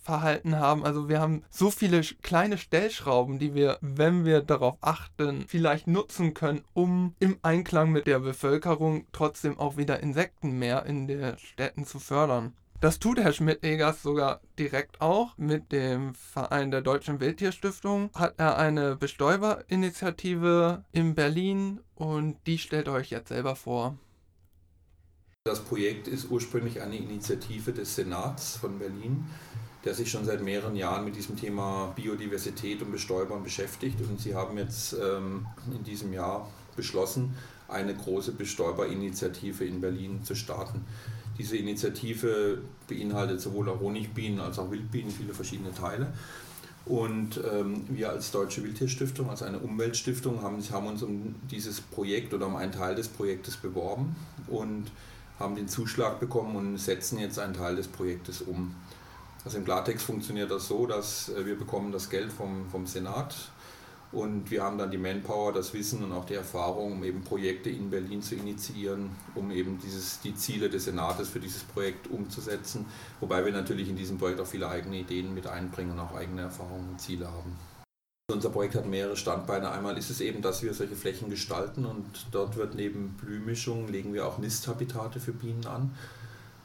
Wärmeverhalten 0.03 0.59
haben. 0.59 0.85
Also 0.85 1.09
wir 1.09 1.21
haben 1.21 1.45
so 1.51 1.71
viele 1.71 2.01
kleine 2.23 2.59
Stellschrauben, 2.59 3.39
die 3.39 3.55
wir, 3.55 3.79
wenn 3.81 4.25
wir 4.25 4.41
darauf 4.41 4.77
achten, 4.81 5.45
vielleicht 5.47 5.87
nutzen 5.87 6.35
können, 6.35 6.65
um 6.75 7.15
im 7.21 7.39
Einklang 7.43 7.91
mit 7.91 8.07
der 8.07 8.21
Bevölkerung 8.21 9.07
trotzdem 9.13 9.59
auch 9.59 9.77
wieder 9.77 10.01
Insekten 10.01 10.59
mehr 10.59 10.87
in 10.87 11.07
den 11.07 11.39
Städten 11.39 11.85
zu 11.85 11.99
fördern. 11.99 12.55
Das 12.81 12.99
tut 12.99 13.21
Herr 13.21 13.33
Schmidt-Egers 13.33 14.03
sogar 14.03 14.41
direkt 14.59 15.01
auch. 15.01 15.39
Mit 15.39 15.71
dem 15.71 16.17
Verein 16.17 16.73
der 16.73 16.81
Deutschen 16.81 17.21
Wildtierstiftung 17.21 18.11
hat 18.13 18.35
er 18.39 18.59
eine 18.59 18.97
Bestäuberinitiative 18.97 20.85
in 20.91 21.15
Berlin 21.15 21.79
und 21.95 22.39
die 22.49 22.59
stellt 22.59 22.89
euch 22.89 23.11
jetzt 23.11 23.29
selber 23.29 23.55
vor. 23.55 23.97
Das 25.45 25.61
Projekt 25.61 26.09
ist 26.09 26.29
ursprünglich 26.31 26.83
eine 26.83 26.97
Initiative 26.97 27.73
des 27.73 27.95
Senats 27.95 28.57
von 28.57 28.79
Berlin, 28.81 29.27
der 29.85 29.95
sich 29.95 30.11
schon 30.11 30.25
seit 30.25 30.43
mehreren 30.43 30.77
Jahren 30.77 31.05
mit 31.05 31.17
diesem 31.17 31.37
Thema 31.37 31.93
Biodiversität 31.97 32.83
und 32.83 32.93
Bestäubern 32.93 33.43
beschäftigt. 33.43 34.01
Und 34.01 34.21
sie 34.21 34.35
haben 34.35 34.57
jetzt 34.59 34.95
ähm, 34.95 35.47
in 35.73 35.83
diesem 35.85 36.13
Jahr 36.13 36.49
beschlossen, 36.77 37.35
eine 37.69 37.95
große 37.95 38.33
Bestäuberinitiative 38.33 39.65
in 39.65 39.81
Berlin 39.81 40.23
zu 40.23 40.35
starten. 40.35 40.85
Diese 41.39 41.57
Initiative 41.57 42.59
beinhaltet 42.87 43.41
sowohl 43.41 43.69
Honigbienen 43.69 44.41
als 44.41 44.59
auch 44.59 44.71
Wildbienen, 44.71 45.11
viele 45.11 45.35
verschiedene 45.35 45.75
Teile. 45.75 46.13
Und 46.85 47.41
ähm, 47.51 47.85
wir 47.89 48.11
als 48.11 48.33
Deutsche 48.33 48.63
Wildtierstiftung, 48.63 49.31
als 49.31 49.43
eine 49.43 49.59
Umweltstiftung, 49.59 50.43
haben, 50.43 50.61
haben 50.71 50.87
uns 50.87 51.03
um 51.03 51.35
dieses 51.51 51.81
Projekt 51.81 52.35
oder 52.35 52.47
um 52.47 52.57
einen 52.57 52.73
Teil 52.73 52.95
des 52.95 53.09
Projektes 53.09 53.57
beworben 53.57 54.17
und 54.49 54.91
haben 55.39 55.55
den 55.55 55.69
Zuschlag 55.69 56.21
bekommen 56.21 56.57
und 56.57 56.79
setzen 56.79 57.19
jetzt 57.19 57.39
einen 57.39 57.55
Teil 57.55 57.77
des 57.77 57.89
Projektes 57.89 58.43
um. 58.43 58.75
Also 59.45 59.59
im 59.59 59.65
Klartext 59.65 60.07
funktioniert 60.07 60.51
das 60.51 60.69
so, 60.69 60.87
dass 60.87 61.29
äh, 61.31 61.45
wir 61.45 61.59
bekommen 61.59 61.93
das 61.93 62.09
Geld 62.11 62.33
vom, 62.33 62.69
vom 62.71 62.87
Senat 62.87 63.35
und 64.13 64.51
wir 64.51 64.63
haben 64.63 64.77
dann 64.77 64.91
die 64.91 64.99
Manpower, 64.99 65.53
das 65.53 65.73
Wissen 65.73 66.05
und 66.05 66.13
auch 66.13 66.27
die 66.27 66.35
Erfahrung, 66.35 66.93
um 66.93 67.05
eben 67.05 67.23
Projekte 67.25 67.71
in 67.71 67.89
Berlin 67.89 68.21
zu 68.21 68.35
initiieren, 68.35 69.11
um 69.35 69.51
eben 69.51 69.79
dieses, 69.79 70.21
die 70.21 70.35
Ziele 70.35 70.69
des 70.69 70.85
Senates 70.85 71.31
für 71.31 71.41
dieses 71.41 71.65
Projekt 71.65 72.09
umzusetzen. 72.09 72.85
Wobei 73.21 73.45
wir 73.45 73.53
natürlich 73.53 73.89
in 73.89 73.97
diesem 73.97 74.19
Projekt 74.19 74.39
auch 74.41 74.47
viele 74.47 74.69
eigene 74.69 74.99
Ideen 74.99 75.33
mit 75.33 75.47
einbringen 75.47 75.93
und 75.93 76.01
auch 76.01 76.15
eigene 76.15 76.43
Erfahrungen 76.43 76.91
und 76.91 77.01
Ziele 77.01 77.27
haben. 77.27 77.57
Unser 78.31 78.51
Projekt 78.51 78.75
hat 78.75 78.87
mehrere 78.87 79.17
Standbeine. 79.17 79.71
Einmal 79.71 79.97
ist 79.97 80.11
es 80.11 80.21
eben, 80.21 80.43
dass 80.43 80.63
wir 80.63 80.75
solche 80.75 80.95
Flächen 80.95 81.31
gestalten 81.31 81.87
und 81.87 82.27
dort 82.33 82.57
wird 82.57 82.75
neben 82.75 83.15
Blühmischungen 83.15 83.89
legen 83.89 84.13
wir 84.13 84.27
auch 84.27 84.39
Nisthabitate 84.39 85.21
für 85.21 85.33
Bienen 85.33 85.67
an. 85.67 85.95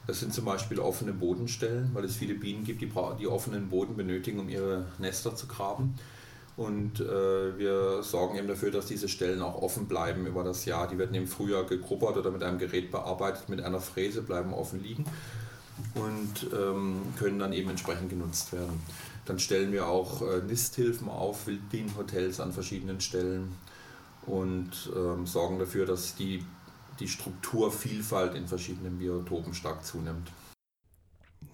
Das 0.08 0.20
sind 0.20 0.32
zum 0.32 0.46
Beispiel 0.46 0.78
offene 0.78 1.12
Bodenstellen, 1.12 1.90
weil 1.92 2.02
es 2.06 2.16
viele 2.16 2.32
Bienen 2.32 2.64
gibt, 2.64 2.80
die, 2.80 2.90
die 3.20 3.26
offenen 3.26 3.68
Boden 3.68 3.94
benötigen, 3.94 4.40
um 4.40 4.48
ihre 4.48 4.86
Nester 4.96 5.36
zu 5.36 5.46
graben. 5.46 5.96
Und 6.56 6.98
äh, 7.00 7.58
wir 7.58 8.02
sorgen 8.02 8.38
eben 8.38 8.48
dafür, 8.48 8.70
dass 8.70 8.86
diese 8.86 9.06
Stellen 9.06 9.42
auch 9.42 9.60
offen 9.60 9.86
bleiben 9.86 10.26
über 10.26 10.44
das 10.44 10.64
Jahr. 10.64 10.88
Die 10.88 10.96
werden 10.96 11.14
im 11.14 11.26
Frühjahr 11.26 11.64
gegrubbert 11.64 12.16
oder 12.16 12.30
mit 12.30 12.42
einem 12.42 12.58
Gerät 12.58 12.90
bearbeitet, 12.90 13.50
mit 13.50 13.60
einer 13.60 13.80
Fräse 13.80 14.22
bleiben 14.22 14.54
offen 14.54 14.82
liegen 14.82 15.04
und 15.94 16.54
ähm, 16.58 17.02
können 17.18 17.38
dann 17.38 17.52
eben 17.52 17.68
entsprechend 17.68 18.08
genutzt 18.08 18.54
werden. 18.54 18.80
Dann 19.26 19.38
stellen 19.38 19.72
wir 19.72 19.88
auch 19.88 20.22
äh, 20.22 20.40
Nisthilfen 20.40 21.10
auf, 21.10 21.46
Wildbienenhotels 21.46 22.40
an 22.40 22.54
verschiedenen 22.54 23.02
Stellen 23.02 23.54
und 24.24 24.90
ähm, 24.96 25.26
sorgen 25.26 25.58
dafür, 25.58 25.84
dass 25.84 26.14
die, 26.14 26.42
die 27.00 27.08
Strukturvielfalt 27.08 28.34
in 28.34 28.46
verschiedenen 28.46 28.98
Biotopen 28.98 29.54
stark 29.54 29.84
zunimmt. 29.84 30.32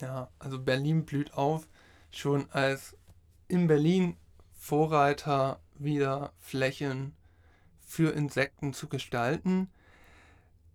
Ja, 0.01 0.29
also 0.39 0.59
Berlin 0.59 1.05
blüht 1.05 1.35
auf, 1.35 1.69
schon 2.11 2.51
als 2.51 2.97
in 3.49 3.67
Berlin 3.67 4.17
Vorreiter 4.53 5.61
wieder 5.75 6.33
Flächen 6.41 7.15
für 7.81 8.13
Insekten 8.13 8.73
zu 8.73 8.89
gestalten. 8.89 9.71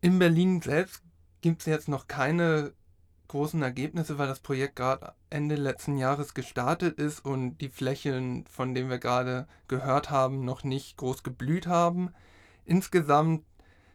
In 0.02 0.20
Berlin 0.20 0.62
selbst 0.62 1.02
gibt 1.42 1.62
es 1.62 1.66
jetzt 1.66 1.88
noch 1.88 2.08
keine 2.08 2.74
großen 3.28 3.62
Ergebnisse, 3.62 4.18
weil 4.18 4.28
das 4.28 4.40
Projekt 4.40 4.76
gerade 4.76 5.14
Ende 5.30 5.56
letzten 5.56 5.98
Jahres 5.98 6.34
gestartet 6.34 7.00
ist 7.00 7.24
und 7.24 7.58
die 7.60 7.70
Flächen, 7.70 8.46
von 8.48 8.74
denen 8.74 8.90
wir 8.90 9.00
gerade 9.00 9.48
gehört 9.68 10.10
haben, 10.10 10.46
noch 10.46 10.64
nicht 10.64 10.98
groß 10.98 11.24
geblüht 11.24 11.68
haben. 11.68 12.12
Insgesamt 12.66 13.44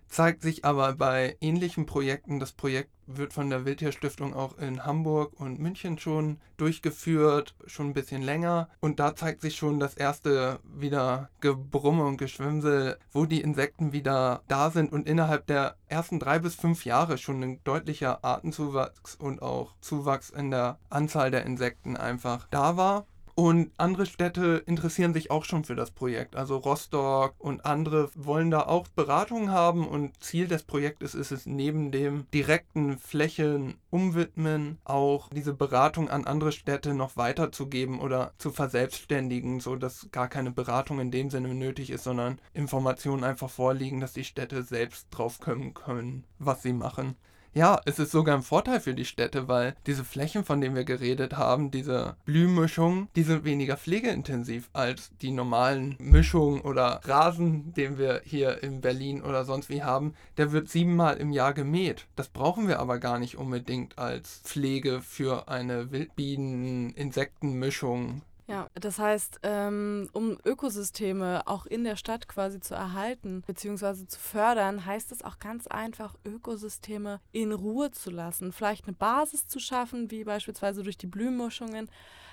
zeigt 0.09 0.43
sich 0.43 0.65
aber 0.65 0.95
bei 0.95 1.37
ähnlichen 1.41 1.87
Projekten, 1.87 2.41
das 2.41 2.53
Projekt 2.53 2.91
wird 3.07 3.33
von 3.33 3.51
der 3.51 3.65
Wildtierstiftung 3.65 4.35
auch 4.35 4.59
in 4.59 4.85
Hamburg 4.85 5.39
und 5.39 5.59
München 5.59 5.99
schon 5.99 6.39
durchgeführt, 6.57 7.55
schon 7.67 7.89
ein 7.89 7.95
bisschen 7.95 8.23
länger. 8.23 8.69
Und 8.81 9.01
da 9.01 9.15
zeigt 9.15 9.41
sich 9.41 9.57
schon 9.57 9.81
das 9.81 9.95
erste 9.95 10.61
wieder 10.65 11.31
Gebrumme 11.41 12.05
und 12.05 12.17
Geschwimsel, 12.17 12.99
wo 13.13 13.27
die 13.27 13.41
Insekten 13.41 13.93
wieder 13.93 14.43
da 14.49 14.71
sind 14.71 14.93
und 14.93 15.09
innerhalb 15.09 15.47
der 15.47 15.77
ersten 15.89 16.19
drei 16.19 16.39
bis 16.39 16.55
fünf 16.55 16.85
Jahre 16.85 17.19
schon 17.19 17.43
ein 17.43 17.61
deutlicher 17.65 18.25
Artenzuwachs 18.25 19.17
und 19.17 19.43
auch 19.43 19.75
Zuwachs 19.81 20.31
in 20.31 20.51
der 20.51 20.79
Anzahl 20.91 21.31
der 21.31 21.45
Insekten 21.45 21.97
einfach 21.97 22.47
da 22.51 22.77
war. 22.77 23.07
Und 23.37 23.73
andere 23.79 24.07
Städte 24.07 24.63
interessieren 24.65 25.13
sich 25.13 25.33
auch 25.33 25.45
schon 25.45 25.65
für 25.65 25.75
das 25.75 25.91
Projekt. 25.91 26.37
Also 26.37 26.57
Rostock 26.57 27.35
und 27.39 27.67
andere 27.67 28.09
wollen 28.15 28.53
da 28.53 28.61
auch 28.61 28.87
Beratungen 28.87 29.51
haben 29.51 29.89
und 29.89 30.23
Ziel 30.23 30.47
des 30.47 30.63
Projektes 30.63 31.17
ist 31.17 31.33
es, 31.33 31.45
neben 31.45 31.91
dem 31.91 32.31
direkten 32.33 32.97
Flächen 32.97 33.75
umwidmen, 33.91 34.79
auch 34.85 35.31
diese 35.31 35.53
Beratung 35.53 36.09
an 36.09 36.27
andere 36.27 36.53
Städte 36.53 36.95
noch 36.95 37.17
weiterzugeben 37.17 37.99
oder 37.99 38.35
zu 38.39 38.53
verselbstständigen, 38.53 39.59
sodass 39.59 40.09
gar 40.13 40.29
keine 40.29 40.53
Beratung 40.53 41.01
in 41.01 41.11
dem 41.11 41.29
Sinne 41.29 41.55
nötig 41.55 41.91
ist, 41.91 42.05
sondern 42.05 42.41
Informationen 42.53 43.25
einfach 43.25 43.51
vorliegen, 43.51 44.01
dass 44.01 44.13
die 44.13 44.25
Städte 44.25 44.63
selbst 44.63 45.09
drauf 45.11 45.41
kommen 45.41 45.75
können, 45.75 46.25
was 46.39 46.63
sie 46.63 46.73
machen. 46.73 47.17
Ja, 47.57 47.81
es 47.85 48.01
ist 48.01 48.11
sogar 48.11 48.37
ein 48.37 48.43
Vorteil 48.43 48.81
für 48.81 48.95
die 48.95 49.05
Städte, 49.05 49.47
weil 49.47 49.77
diese 49.87 50.05
Flächen, 50.05 50.45
von 50.45 50.61
denen 50.61 50.75
wir 50.75 50.83
geredet 50.83 51.37
haben, 51.37 51.71
diese 51.71 52.17
Blühmischungen, 52.25 53.09
die 53.15 53.23
sind 53.23 53.45
weniger 53.45 53.77
pflegeintensiv 53.77 54.69
als 54.73 55.13
die 55.23 55.31
normalen 55.31 55.95
Mischungen 56.01 56.63
oder 56.63 57.01
Rasen, 57.05 57.73
den 57.75 57.97
wir 57.97 58.23
hier 58.25 58.61
in 58.65 58.81
Berlin 58.81 59.23
oder 59.23 59.45
sonst 59.45 59.69
wie 59.69 59.85
haben. 59.85 60.15
Der 60.37 60.51
wird 60.51 60.69
siebenmal 60.69 61.19
im 61.19 61.31
Jahr 61.31 61.55
gemäht. 61.55 62.09
Das 62.17 62.27
brauchen 62.27 62.67
wir 62.67 62.81
aber 62.81 62.99
gar 62.99 63.21
nicht 63.21 63.39
unbedingt 63.39 63.99
als 63.99 64.41
Pflege 64.43 65.01
für 65.01 65.47
eine 65.47 65.93
Wildbienen-Insektenmischung. 65.93 68.23
Ja, 68.47 68.69
das 68.75 68.99
heißt, 68.99 69.41
ähm, 69.43 70.11
um 70.13 70.37
Ökosysteme 70.45 71.47
auch 71.47 71.65
in 71.65 71.83
der 71.83 71.97
Stadt 71.97 72.29
quasi 72.29 72.61
zu 72.61 72.75
erhalten 72.75 73.43
bzw. 73.47 74.07
zu 74.07 74.21
fördern, 74.21 74.85
heißt 74.85 75.13
es 75.13 75.23
auch 75.23 75.39
ganz 75.39 75.67
einfach, 75.67 76.15
Ökosysteme 76.27 77.21
in 77.33 77.53
Ruhe 77.53 77.91
zu 77.91 78.11
lassen. 78.11 78.53
Vielleicht 78.53 78.87
eine 78.87 78.93
Basis 78.93 79.49
zu 79.49 79.61
schaffen, 79.61 80.11
wie 80.11 80.25
beispielsweise 80.25 80.83
durch 80.83 80.99
die 80.99 81.07
Blühmischungen, 81.07 81.89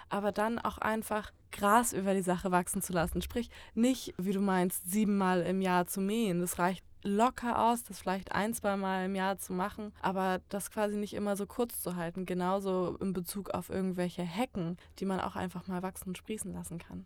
aber 0.09 0.33
dann 0.33 0.59
auch 0.59 0.79
einfach 0.79 1.31
Gras 1.51 1.93
über 1.93 2.13
die 2.13 2.21
Sache 2.21 2.51
wachsen 2.51 2.81
zu 2.81 2.91
lassen. 2.91 3.21
Sprich, 3.21 3.49
nicht, 3.73 4.13
wie 4.17 4.33
du 4.33 4.41
meinst, 4.41 4.91
siebenmal 4.91 5.41
im 5.43 5.61
Jahr 5.61 5.87
zu 5.87 6.01
mähen. 6.01 6.41
Das 6.41 6.59
reicht 6.59 6.83
locker 7.03 7.63
aus, 7.63 7.83
das 7.83 7.99
vielleicht 7.99 8.31
ein, 8.31 8.53
zwei 8.53 8.77
Mal 8.77 9.05
im 9.05 9.15
Jahr 9.15 9.37
zu 9.37 9.53
machen, 9.53 9.93
aber 10.01 10.41
das 10.49 10.71
quasi 10.71 10.97
nicht 10.97 11.13
immer 11.13 11.35
so 11.35 11.45
kurz 11.45 11.81
zu 11.81 11.95
halten. 11.95 12.25
Genauso 12.25 12.97
in 12.99 13.13
Bezug 13.13 13.51
auf 13.51 13.69
irgendwelche 13.69 14.23
Hecken, 14.23 14.77
die 14.99 15.05
man 15.05 15.19
auch 15.19 15.35
einfach 15.35 15.67
mal 15.67 15.81
wachsen 15.81 16.09
und 16.09 16.17
sprießen 16.17 16.53
lassen 16.53 16.77
kann. 16.77 17.05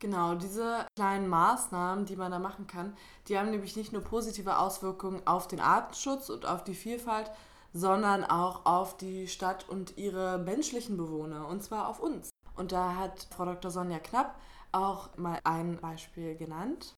Genau, 0.00 0.34
diese 0.34 0.86
kleinen 0.96 1.28
Maßnahmen, 1.28 2.04
die 2.04 2.16
man 2.16 2.32
da 2.32 2.38
machen 2.38 2.66
kann, 2.66 2.96
die 3.28 3.38
haben 3.38 3.50
nämlich 3.50 3.76
nicht 3.76 3.92
nur 3.92 4.02
positive 4.02 4.58
Auswirkungen 4.58 5.26
auf 5.26 5.48
den 5.48 5.60
Artenschutz 5.60 6.28
und 6.28 6.46
auf 6.46 6.64
die 6.64 6.74
Vielfalt, 6.74 7.30
sondern 7.72 8.24
auch 8.24 8.66
auf 8.66 8.96
die 8.96 9.28
Stadt 9.28 9.68
und 9.68 9.96
ihre 9.96 10.38
menschlichen 10.38 10.96
Bewohner, 10.96 11.48
und 11.48 11.62
zwar 11.62 11.88
auf 11.88 12.00
uns. 12.00 12.30
Und 12.54 12.72
da 12.72 12.96
hat 12.96 13.28
Frau 13.34 13.44
Dr. 13.44 13.70
Sonja 13.70 13.98
Knapp 13.98 14.38
auch 14.72 15.16
mal 15.16 15.40
ein 15.44 15.78
Beispiel 15.78 16.36
genannt 16.36 16.94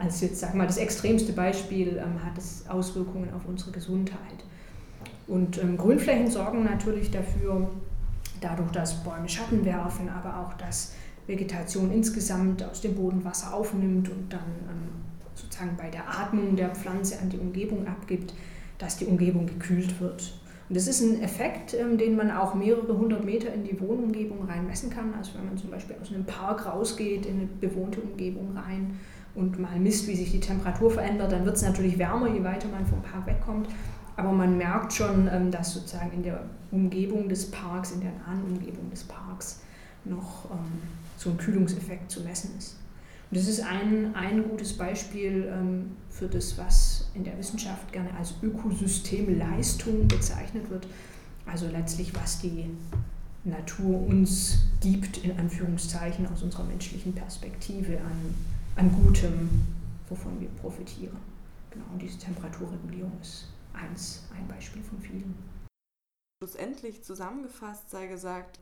als 0.00 0.20
jetzt, 0.22 0.40
sag 0.40 0.54
mal, 0.54 0.66
das 0.66 0.78
extremste 0.78 1.32
Beispiel 1.32 1.98
ähm, 1.98 2.24
hat 2.24 2.36
es 2.38 2.64
Auswirkungen 2.68 3.32
auf 3.34 3.46
unsere 3.46 3.70
Gesundheit. 3.70 4.18
Und 5.26 5.58
ähm, 5.58 5.76
Grünflächen 5.76 6.30
sorgen 6.30 6.64
natürlich 6.64 7.10
dafür, 7.10 7.70
dadurch, 8.40 8.70
dass 8.72 9.04
Bäume 9.04 9.28
Schatten 9.28 9.64
werfen, 9.64 10.08
aber 10.08 10.40
auch, 10.40 10.54
dass 10.54 10.94
Vegetation 11.26 11.92
insgesamt 11.92 12.64
aus 12.64 12.80
dem 12.80 12.94
Boden 12.94 13.24
Wasser 13.24 13.54
aufnimmt 13.54 14.08
und 14.08 14.32
dann 14.32 14.40
ähm, 14.68 14.88
sozusagen 15.34 15.76
bei 15.76 15.90
der 15.90 16.08
Atmung 16.08 16.56
der 16.56 16.70
Pflanze 16.70 17.20
an 17.20 17.28
die 17.28 17.38
Umgebung 17.38 17.86
abgibt, 17.86 18.34
dass 18.78 18.96
die 18.96 19.04
Umgebung 19.04 19.46
gekühlt 19.46 20.00
wird. 20.00 20.32
Und 20.68 20.76
das 20.76 20.86
ist 20.86 21.02
ein 21.02 21.20
Effekt, 21.22 21.74
ähm, 21.74 21.98
den 21.98 22.16
man 22.16 22.30
auch 22.30 22.54
mehrere 22.54 22.96
hundert 22.96 23.24
Meter 23.24 23.52
in 23.52 23.64
die 23.64 23.78
Wohnumgebung 23.78 24.44
reinmessen 24.48 24.88
kann. 24.88 25.12
Also 25.14 25.32
wenn 25.36 25.44
man 25.44 25.58
zum 25.58 25.70
Beispiel 25.70 25.96
aus 26.00 26.10
einem 26.10 26.24
Park 26.24 26.64
rausgeht 26.64 27.26
in 27.26 27.40
eine 27.40 27.48
bewohnte 27.60 28.00
Umgebung 28.00 28.56
rein 28.56 28.98
und 29.34 29.58
mal 29.58 29.78
misst, 29.78 30.06
wie 30.08 30.16
sich 30.16 30.32
die 30.32 30.40
Temperatur 30.40 30.90
verändert, 30.90 31.32
dann 31.32 31.44
wird 31.44 31.56
es 31.56 31.62
natürlich 31.62 31.98
wärmer, 31.98 32.28
je 32.28 32.42
weiter 32.42 32.68
man 32.68 32.86
vom 32.86 33.02
Park 33.02 33.26
wegkommt. 33.26 33.68
Aber 34.16 34.32
man 34.32 34.58
merkt 34.58 34.92
schon, 34.92 35.28
ähm, 35.32 35.50
dass 35.50 35.74
sozusagen 35.74 36.12
in 36.12 36.22
der 36.22 36.44
Umgebung 36.70 37.28
des 37.28 37.50
Parks, 37.50 37.92
in 37.92 38.00
der 38.00 38.12
nahen 38.12 38.42
Umgebung 38.44 38.90
des 38.90 39.04
Parks 39.04 39.60
noch 40.04 40.50
ähm, 40.50 40.82
so 41.16 41.30
ein 41.30 41.36
Kühlungseffekt 41.36 42.10
zu 42.10 42.20
messen 42.20 42.50
ist. 42.58 42.76
Und 43.30 43.38
das 43.38 43.46
ist 43.46 43.60
ein, 43.60 44.14
ein 44.14 44.42
gutes 44.48 44.76
Beispiel 44.76 45.48
ähm, 45.52 45.92
für 46.08 46.26
das, 46.26 46.58
was 46.58 47.08
in 47.14 47.24
der 47.24 47.38
Wissenschaft 47.38 47.92
gerne 47.92 48.10
als 48.18 48.34
Ökosystemleistung 48.42 50.08
bezeichnet 50.08 50.68
wird. 50.68 50.86
Also 51.46 51.68
letztlich, 51.68 52.12
was 52.14 52.40
die 52.40 52.66
Natur 53.44 54.06
uns 54.06 54.58
gibt, 54.80 55.18
in 55.18 55.38
Anführungszeichen, 55.38 56.26
aus 56.26 56.42
unserer 56.42 56.64
menschlichen 56.64 57.14
Perspektive 57.14 57.98
an, 57.98 58.34
an 58.76 58.92
Gutem, 58.92 59.48
wovon 60.08 60.40
wir 60.40 60.48
profitieren. 60.48 61.16
Genau, 61.70 61.84
und 61.92 62.02
diese 62.02 62.18
Temperaturregulierung 62.18 63.12
ist 63.20 63.48
eins, 63.72 64.24
ein 64.36 64.46
Beispiel 64.48 64.82
von 64.82 65.00
vielen. 65.00 65.34
Schlussendlich 66.42 67.04
zusammengefasst 67.04 67.90
sei 67.90 68.06
gesagt, 68.06 68.60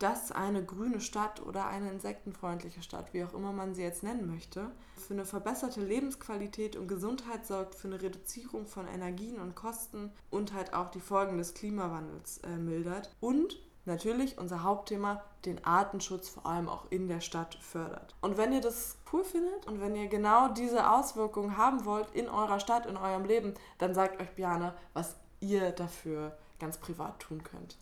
dass 0.00 0.32
eine 0.32 0.64
grüne 0.64 1.00
Stadt 1.00 1.42
oder 1.42 1.66
eine 1.66 1.90
insektenfreundliche 1.90 2.82
Stadt, 2.82 3.12
wie 3.12 3.22
auch 3.22 3.34
immer 3.34 3.52
man 3.52 3.74
sie 3.74 3.82
jetzt 3.82 4.02
nennen 4.02 4.26
möchte, 4.26 4.70
für 4.96 5.12
eine 5.12 5.26
verbesserte 5.26 5.82
Lebensqualität 5.82 6.74
und 6.74 6.88
Gesundheit 6.88 7.46
sorgt, 7.46 7.74
für 7.74 7.88
eine 7.88 8.00
Reduzierung 8.00 8.66
von 8.66 8.88
Energien 8.88 9.38
und 9.38 9.54
Kosten 9.54 10.10
und 10.30 10.54
halt 10.54 10.72
auch 10.72 10.90
die 10.90 11.00
Folgen 11.00 11.36
des 11.36 11.52
Klimawandels 11.52 12.38
äh, 12.38 12.56
mildert 12.56 13.14
und 13.20 13.58
natürlich 13.84 14.38
unser 14.38 14.62
Hauptthema, 14.62 15.22
den 15.44 15.64
Artenschutz 15.64 16.28
vor 16.28 16.46
allem 16.46 16.68
auch 16.68 16.86
in 16.90 17.08
der 17.08 17.20
Stadt 17.20 17.54
fördert. 17.54 18.14
Und 18.20 18.36
wenn 18.36 18.52
ihr 18.52 18.60
das 18.60 18.98
cool 19.12 19.24
findet 19.24 19.66
und 19.66 19.80
wenn 19.80 19.96
ihr 19.96 20.08
genau 20.08 20.48
diese 20.48 20.90
Auswirkungen 20.90 21.56
haben 21.56 21.84
wollt 21.84 22.10
in 22.10 22.28
eurer 22.28 22.60
Stadt, 22.60 22.86
in 22.86 22.96
eurem 22.96 23.24
Leben, 23.24 23.54
dann 23.78 23.94
sagt 23.94 24.20
euch 24.20 24.30
Biane, 24.30 24.74
was 24.92 25.16
ihr 25.40 25.72
dafür 25.72 26.36
ganz 26.58 26.78
privat 26.78 27.20
tun 27.20 27.42
könnt. 27.42 27.78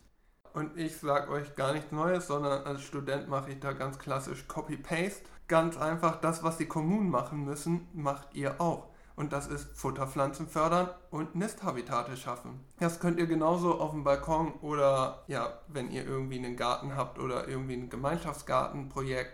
Und 0.53 0.77
ich 0.77 0.97
sage 0.97 1.31
euch 1.31 1.55
gar 1.55 1.73
nichts 1.73 1.91
Neues, 1.91 2.27
sondern 2.27 2.63
als 2.63 2.81
Student 2.81 3.29
mache 3.29 3.51
ich 3.51 3.59
da 3.59 3.73
ganz 3.73 3.99
klassisch 3.99 4.47
Copy-Paste. 4.47 5.23
Ganz 5.47 5.77
einfach, 5.77 6.19
das, 6.21 6.43
was 6.43 6.57
die 6.57 6.67
Kommunen 6.67 7.09
machen 7.09 7.43
müssen, 7.43 7.87
macht 7.93 8.35
ihr 8.35 8.59
auch 8.59 8.88
und 9.19 9.33
das 9.33 9.47
ist 9.47 9.67
Futterpflanzen 9.77 10.47
fördern 10.47 10.89
und 11.11 11.35
Nisthabitate 11.35 12.15
schaffen. 12.15 12.61
Das 12.79 13.01
könnt 13.01 13.19
ihr 13.19 13.27
genauso 13.27 13.77
auf 13.77 13.91
dem 13.91 14.05
Balkon 14.05 14.53
oder 14.61 15.25
ja, 15.27 15.59
wenn 15.67 15.91
ihr 15.91 16.05
irgendwie 16.05 16.37
einen 16.37 16.55
Garten 16.55 16.95
habt 16.95 17.19
oder 17.19 17.45
irgendwie 17.45 17.73
ein 17.73 17.89
Gemeinschaftsgartenprojekt, 17.89 19.33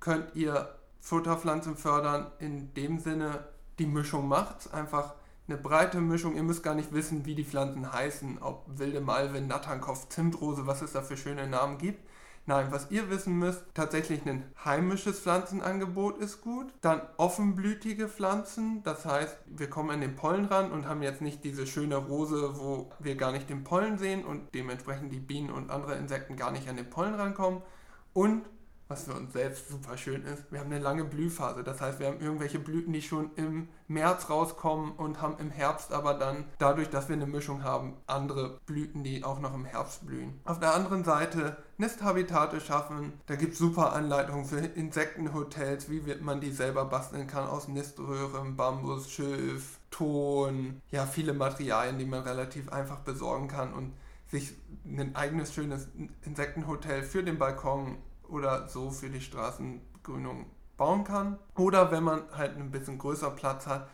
könnt 0.00 0.34
ihr 0.34 0.74
Futterpflanzen 1.00 1.76
fördern 1.76 2.32
in 2.40 2.74
dem 2.74 2.98
Sinne, 2.98 3.44
die 3.78 3.86
Mischung 3.86 4.26
macht 4.26 4.74
einfach 4.74 5.14
eine 5.46 5.56
breite 5.56 6.00
Mischung. 6.00 6.34
Ihr 6.34 6.42
müsst 6.42 6.64
gar 6.64 6.74
nicht 6.74 6.92
wissen, 6.92 7.24
wie 7.24 7.36
die 7.36 7.44
Pflanzen 7.44 7.92
heißen, 7.92 8.38
ob 8.42 8.64
wilde 8.66 9.00
Malve, 9.00 9.40
Natternkopf, 9.40 10.08
Zimtrose, 10.08 10.66
was 10.66 10.82
es 10.82 10.94
da 10.94 11.02
für 11.02 11.16
schöne 11.16 11.46
Namen 11.46 11.78
gibt. 11.78 12.00
Nein, 12.44 12.72
was 12.72 12.90
ihr 12.90 13.08
wissen 13.08 13.38
müsst, 13.38 13.62
tatsächlich 13.72 14.26
ein 14.26 14.44
heimisches 14.64 15.20
Pflanzenangebot 15.20 16.18
ist 16.18 16.40
gut. 16.40 16.74
Dann 16.80 17.00
offenblütige 17.16 18.08
Pflanzen, 18.08 18.82
das 18.82 19.06
heißt, 19.06 19.36
wir 19.46 19.70
kommen 19.70 19.90
an 19.90 20.00
den 20.00 20.16
Pollen 20.16 20.46
ran 20.46 20.72
und 20.72 20.88
haben 20.88 21.02
jetzt 21.02 21.20
nicht 21.20 21.44
diese 21.44 21.68
schöne 21.68 21.96
Rose, 21.96 22.58
wo 22.58 22.90
wir 22.98 23.14
gar 23.14 23.30
nicht 23.30 23.48
den 23.48 23.62
Pollen 23.62 23.96
sehen 23.96 24.24
und 24.24 24.52
dementsprechend 24.54 25.12
die 25.12 25.20
Bienen 25.20 25.50
und 25.50 25.70
andere 25.70 25.94
Insekten 25.94 26.34
gar 26.34 26.50
nicht 26.50 26.68
an 26.68 26.76
den 26.76 26.90
Pollen 26.90 27.14
rankommen. 27.14 27.62
Und 28.12 28.42
was 28.92 29.04
für 29.04 29.14
uns 29.14 29.32
selbst 29.32 29.70
super 29.70 29.96
schön 29.96 30.22
ist, 30.24 30.44
wir 30.50 30.60
haben 30.60 30.70
eine 30.70 30.82
lange 30.82 31.04
Blühphase. 31.04 31.64
Das 31.64 31.80
heißt, 31.80 31.98
wir 31.98 32.08
haben 32.08 32.20
irgendwelche 32.20 32.58
Blüten, 32.58 32.92
die 32.92 33.00
schon 33.00 33.30
im 33.36 33.68
März 33.88 34.28
rauskommen 34.28 34.92
und 34.92 35.22
haben 35.22 35.36
im 35.38 35.50
Herbst 35.50 35.92
aber 35.92 36.14
dann, 36.14 36.44
dadurch, 36.58 36.90
dass 36.90 37.08
wir 37.08 37.16
eine 37.16 37.26
Mischung 37.26 37.64
haben, 37.64 37.96
andere 38.06 38.60
Blüten, 38.66 39.02
die 39.02 39.24
auch 39.24 39.40
noch 39.40 39.54
im 39.54 39.64
Herbst 39.64 40.06
blühen. 40.06 40.38
Auf 40.44 40.60
der 40.60 40.74
anderen 40.74 41.04
Seite 41.04 41.56
Nisthabitate 41.78 42.60
schaffen. 42.60 43.14
Da 43.26 43.34
gibt 43.34 43.54
es 43.54 43.58
super 43.58 43.94
Anleitungen 43.94 44.44
für 44.44 44.58
Insektenhotels, 44.58 45.90
wie 45.90 46.02
man 46.20 46.40
die 46.40 46.52
selber 46.52 46.84
basteln 46.84 47.26
kann 47.26 47.46
aus 47.46 47.68
Niströhren, 47.68 48.56
Bambus, 48.56 49.10
Schilf, 49.10 49.78
Ton. 49.90 50.82
Ja, 50.90 51.06
viele 51.06 51.32
Materialien, 51.32 51.98
die 51.98 52.04
man 52.04 52.22
relativ 52.22 52.70
einfach 52.70 52.98
besorgen 52.98 53.48
kann 53.48 53.72
und 53.72 53.94
sich 54.30 54.52
ein 54.86 55.16
eigenes 55.16 55.54
schönes 55.54 55.88
Insektenhotel 56.24 57.02
für 57.02 57.22
den 57.22 57.38
Balkon 57.38 57.96
oder 58.32 58.68
so 58.68 58.90
für 58.90 59.10
die 59.10 59.20
Straßengrünung 59.20 60.46
bauen 60.76 61.04
kann. 61.04 61.38
Oder 61.56 61.92
wenn 61.92 62.02
man 62.02 62.22
halt 62.36 62.56
ein 62.56 62.70
bisschen 62.70 62.98
größer 62.98 63.30
Platz 63.30 63.66
hat, 63.66 63.88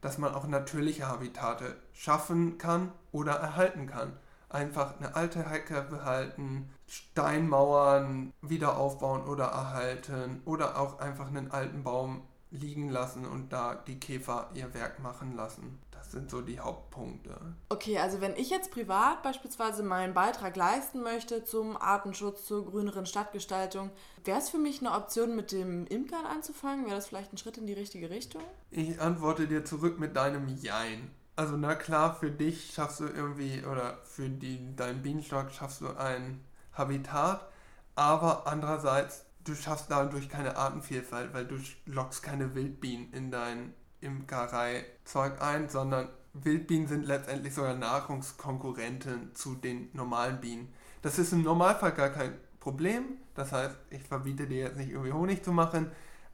dass 0.00 0.18
man 0.18 0.34
auch 0.34 0.46
natürliche 0.46 1.08
Habitate 1.08 1.76
schaffen 1.92 2.58
kann 2.58 2.92
oder 3.12 3.32
erhalten 3.32 3.86
kann. 3.86 4.12
Einfach 4.50 4.98
eine 4.98 5.16
alte 5.16 5.48
Hecke 5.48 5.80
behalten, 5.82 6.68
Steinmauern 6.86 8.32
wieder 8.42 8.76
aufbauen 8.76 9.24
oder 9.24 9.46
erhalten 9.46 10.42
oder 10.44 10.78
auch 10.78 10.98
einfach 10.98 11.28
einen 11.28 11.50
alten 11.50 11.82
Baum 11.82 12.22
liegen 12.50 12.88
lassen 12.88 13.26
und 13.26 13.52
da 13.52 13.74
die 13.74 13.98
Käfer 13.98 14.50
ihr 14.54 14.72
Werk 14.74 15.00
machen 15.00 15.34
lassen 15.34 15.80
sind 16.10 16.30
so 16.30 16.40
die 16.40 16.60
Hauptpunkte. 16.60 17.38
Okay, 17.68 17.98
also 17.98 18.20
wenn 18.20 18.36
ich 18.36 18.50
jetzt 18.50 18.70
privat 18.70 19.22
beispielsweise 19.22 19.82
meinen 19.82 20.14
Beitrag 20.14 20.56
leisten 20.56 21.02
möchte 21.02 21.44
zum 21.44 21.76
Artenschutz, 21.76 22.46
zur 22.46 22.64
grüneren 22.64 23.06
Stadtgestaltung, 23.06 23.90
wäre 24.24 24.38
es 24.38 24.48
für 24.48 24.58
mich 24.58 24.80
eine 24.80 24.92
Option, 24.92 25.36
mit 25.36 25.52
dem 25.52 25.86
Imkern 25.86 26.26
anzufangen? 26.26 26.86
Wäre 26.86 26.96
das 26.96 27.06
vielleicht 27.06 27.32
ein 27.32 27.38
Schritt 27.38 27.58
in 27.58 27.66
die 27.66 27.72
richtige 27.72 28.10
Richtung? 28.10 28.42
Ich 28.70 29.00
antworte 29.00 29.46
dir 29.46 29.64
zurück 29.64 29.98
mit 29.98 30.16
deinem 30.16 30.48
Jein. 30.48 31.10
Also 31.36 31.56
na 31.56 31.74
klar, 31.74 32.14
für 32.14 32.30
dich 32.30 32.72
schaffst 32.72 33.00
du 33.00 33.04
irgendwie, 33.04 33.64
oder 33.64 33.98
für 34.04 34.28
die, 34.28 34.74
deinen 34.76 35.02
Bienenstock 35.02 35.50
schaffst 35.50 35.80
du 35.80 35.88
ein 35.96 36.40
Habitat, 36.72 37.48
aber 37.96 38.46
andererseits, 38.46 39.24
du 39.44 39.54
schaffst 39.54 39.90
dadurch 39.90 40.28
keine 40.28 40.56
Artenvielfalt, 40.56 41.34
weil 41.34 41.44
du 41.44 41.56
lockst 41.86 42.22
keine 42.22 42.54
Wildbienen 42.54 43.12
in 43.12 43.30
dein 43.30 43.74
Imkerei-Zeug 44.04 45.40
ein, 45.40 45.68
sondern 45.68 46.08
Wildbienen 46.34 46.88
sind 46.88 47.06
letztendlich 47.06 47.54
sogar 47.54 47.74
Nahrungskonkurrenten 47.74 49.34
zu 49.34 49.54
den 49.54 49.88
normalen 49.92 50.40
Bienen. 50.40 50.72
Das 51.02 51.18
ist 51.18 51.32
im 51.32 51.42
Normalfall 51.42 51.92
gar 51.92 52.10
kein 52.10 52.34
Problem. 52.60 53.04
Das 53.34 53.52
heißt, 53.52 53.76
ich 53.90 54.02
verbiete 54.02 54.46
dir 54.46 54.64
jetzt 54.64 54.76
nicht 54.76 54.90
irgendwie 54.90 55.12
Honig 55.12 55.44
zu 55.44 55.52
machen, 55.52 55.90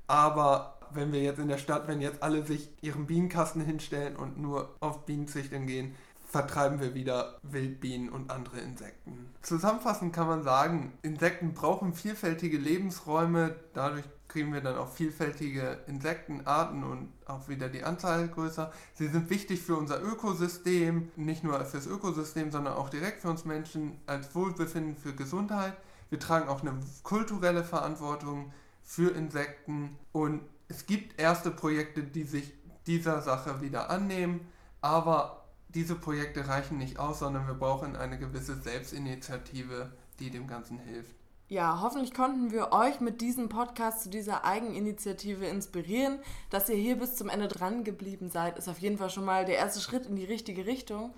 aber 0.07 0.79
wenn 0.93 1.13
wir 1.13 1.23
jetzt 1.23 1.39
in 1.39 1.49
der 1.49 1.59
Stadt, 1.59 1.87
wenn 1.89 2.01
jetzt 2.01 2.23
alle 2.23 2.45
sich 2.45 2.69
ihren 2.81 3.07
Bienenkasten 3.07 3.63
hinstellen 3.63 4.17
und 4.17 4.39
nur 4.39 4.75
auf 4.81 5.07
Bienenzüchtung 5.07 5.67
gehen, 5.67 5.95
vertreiben 6.27 6.81
wir 6.81 6.95
wieder 6.95 7.39
Wildbienen 7.43 8.09
und 8.09 8.31
andere 8.31 8.61
Insekten. 8.61 9.33
Zusammenfassend 9.43 10.13
kann 10.13 10.29
man 10.29 10.43
sagen, 10.43 10.93
Insekten 11.03 11.55
brauchen 11.55 11.93
vielfältige 11.93 12.57
Lebensräume, 12.57 13.57
dadurch 13.75 14.05
kriegen 14.31 14.53
wir 14.53 14.61
dann 14.61 14.77
auch 14.77 14.91
vielfältige 14.93 15.81
Insektenarten 15.87 16.85
und 16.85 17.13
auch 17.27 17.49
wieder 17.49 17.69
die 17.69 17.83
Anzahl 17.83 18.29
größer. 18.29 18.73
Sie 18.95 19.09
sind 19.09 19.29
wichtig 19.29 19.61
für 19.61 19.77
unser 19.77 20.01
Ökosystem, 20.03 21.11
nicht 21.17 21.43
nur 21.43 21.63
fürs 21.65 21.87
Ökosystem, 21.87 22.53
sondern 22.53 22.75
auch 22.75 22.89
direkt 22.89 23.23
für 23.23 23.29
uns 23.29 23.45
Menschen 23.45 23.99
als 24.07 24.35
Wohlbefinden, 24.35 24.97
für 24.97 25.15
Gesundheit. 25.15 25.77
Wir 26.11 26.21
tragen 26.21 26.49
auch 26.49 26.63
eine 26.63 26.79
kulturelle 27.03 27.65
Verantwortung 27.65 28.53
für 28.83 29.11
Insekten 29.11 29.97
und 30.13 30.43
es 30.69 30.87
gibt 30.87 31.21
erste 31.21 31.51
Projekte, 31.51 32.05
die 32.05 32.25
sich 32.25 32.53
dieser 32.87 33.23
Sache 33.23 33.61
wieder 33.61 33.91
annehmen, 33.91 34.47
aber 34.81 35.45
diese 35.69 35.97
Projekte 35.97 36.47
reichen 36.47 36.79
nicht 36.79 36.99
aus, 36.99 37.19
sondern 37.19 37.47
wir 37.49 37.55
brauchen 37.55 37.97
eine 37.97 38.19
gewisse 38.19 38.61
Selbstinitiative, 38.61 39.93
die 40.21 40.31
dem 40.31 40.47
Ganzen 40.47 40.79
hilft. 40.79 41.20
Ja, 41.51 41.81
hoffentlich 41.83 42.15
konnten 42.15 42.53
wir 42.53 42.71
euch 42.71 43.01
mit 43.01 43.21
diesem 43.21 43.49
Podcast 43.49 44.05
zu 44.05 44.09
dieser 44.09 44.45
Eigeninitiative 44.45 45.47
inspirieren. 45.47 46.21
Dass 46.49 46.69
ihr 46.69 46.77
hier 46.77 46.97
bis 46.97 47.17
zum 47.17 47.29
Ende 47.29 47.49
dran 47.49 47.83
geblieben 47.83 48.31
seid, 48.31 48.57
ist 48.57 48.69
auf 48.69 48.79
jeden 48.79 48.99
Fall 48.99 49.11
schon 49.11 49.25
mal 49.25 49.45
der 49.45 49.57
erste 49.57 49.81
Schritt 49.81 50.07
in 50.07 50.15
die 50.15 50.25
richtige 50.25 50.65
Richtung. 50.65 51.13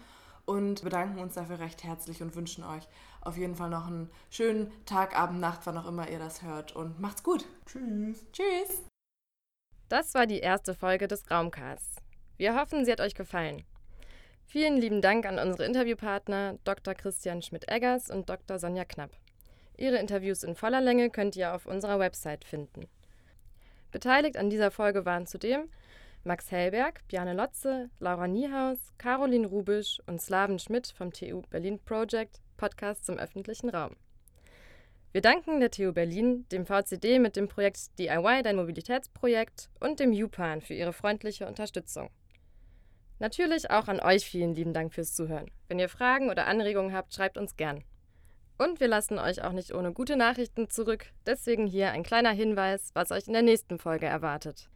Und 0.47 0.85
bedanken 0.85 1.19
uns 1.19 1.35
dafür 1.35 1.59
recht 1.59 1.85
herzlich 1.85 2.23
und 2.23 2.35
wünschen 2.35 2.65
euch 2.65 2.89
auf 3.21 3.37
jeden 3.37 3.55
Fall 3.55 3.69
noch 3.69 3.87
einen 3.87 4.11
schönen 4.31 4.73
Tag, 4.87 5.19
Abend, 5.19 5.39
Nacht, 5.39 5.67
wann 5.67 5.77
auch 5.77 5.87
immer 5.87 6.09
ihr 6.09 6.19
das 6.19 6.41
hört. 6.41 6.75
Und 6.75 6.99
macht's 6.99 7.23
gut. 7.23 7.45
Tschüss. 7.67 8.25
Tschüss. 8.33 8.83
Das 9.91 10.15
war 10.15 10.27
die 10.27 10.41
erste 10.41 10.73
Folge 10.75 11.09
des 11.09 11.31
Raumcasts. 11.31 11.97
Wir 12.39 12.59
hoffen, 12.59 12.87
sie 12.87 12.93
hat 12.93 13.03
euch 13.03 13.15
gefallen. 13.15 13.65
Vielen 14.47 14.79
lieben 14.79 15.03
Dank 15.03 15.27
an 15.27 15.39
unsere 15.39 15.67
Interviewpartner 15.67 16.59
Dr. 16.65 16.95
Christian 16.95 17.43
Schmidt-Eggers 17.43 18.09
und 18.09 18.31
Dr. 18.31 18.59
Sonja 18.59 18.87
Knapp. 18.87 19.11
Ihre 19.77 19.99
Interviews 19.99 20.43
in 20.43 20.55
voller 20.55 20.81
Länge 20.81 21.11
könnt 21.11 21.37
ihr 21.37 21.55
auf 21.55 21.67
unserer 21.67 21.99
Website 21.99 22.45
finden. 22.45 22.89
Beteiligt 23.91 24.37
an 24.37 24.51
dieser 24.51 24.71
Folge 24.71 25.05
waren 25.05 25.27
zudem 25.27 25.69
Max 26.25 26.51
Hellberg, 26.53 27.01
Bjane 27.09 27.35
Lotze, 27.35 27.91
Laura 27.99 28.29
Niehaus, 28.29 28.79
Caroline 28.97 29.47
Rubisch 29.47 30.01
und 30.07 30.21
Slaven 30.21 30.59
Schmidt 30.59 30.87
vom 30.97 31.13
TU 31.13 31.43
Berlin 31.51 31.81
Project, 31.85 32.41
Podcast 32.57 33.05
zum 33.05 33.19
öffentlichen 33.19 33.71
Raum. 33.71 33.97
Wir 35.11 35.21
danken 35.21 35.61
der 35.61 35.71
TU 35.71 35.93
Berlin, 35.93 36.47
dem 36.53 36.65
VCD 36.65 37.19
mit 37.19 37.37
dem 37.37 37.49
Projekt 37.49 37.99
DIY, 37.99 38.43
dein 38.45 38.57
Mobilitätsprojekt 38.57 39.69
und 39.81 40.01
dem 40.01 40.13
UPAN 40.13 40.63
für 40.63 40.75
ihre 40.75 40.93
freundliche 40.93 41.47
Unterstützung. 41.47 42.09
Natürlich 43.19 43.71
auch 43.71 43.89
an 43.89 44.01
euch 44.01 44.25
vielen 44.25 44.55
lieben 44.55 44.73
Dank 44.73 44.95
fürs 44.95 45.15
Zuhören. 45.15 45.51
Wenn 45.69 45.79
ihr 45.79 45.89
Fragen 45.89 46.31
oder 46.31 46.47
Anregungen 46.47 46.95
habt, 46.95 47.15
schreibt 47.15 47.37
uns 47.37 47.57
gern. 47.57 47.85
Und 48.59 48.81
wir 48.81 48.89
lassen 48.89 49.19
euch 49.19 49.43
auch 49.43 49.53
nicht 49.53 49.75
ohne 49.75 49.93
gute 49.93 50.17
Nachrichten 50.17 50.71
zurück. 50.71 51.07
Deswegen 51.27 51.67
hier 51.67 51.91
ein 51.93 52.03
kleiner 52.03 52.31
Hinweis, 52.31 52.91
was 52.95 53.11
euch 53.11 53.27
in 53.27 53.33
der 53.33 53.43
nächsten 53.43 53.79
Folge 53.79 54.07
erwartet. 54.07 54.69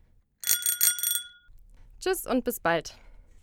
Tschüss 2.01 2.27
und 2.27 2.45
bis 2.45 2.61
bald. 2.61 2.97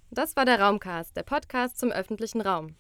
Das 0.10 0.36
war 0.36 0.46
der 0.46 0.60
Raumcast, 0.60 1.16
der 1.18 1.24
Podcast 1.24 1.80
zum 1.80 1.92
öffentlichen 1.92 2.42
Raum. 2.42 2.76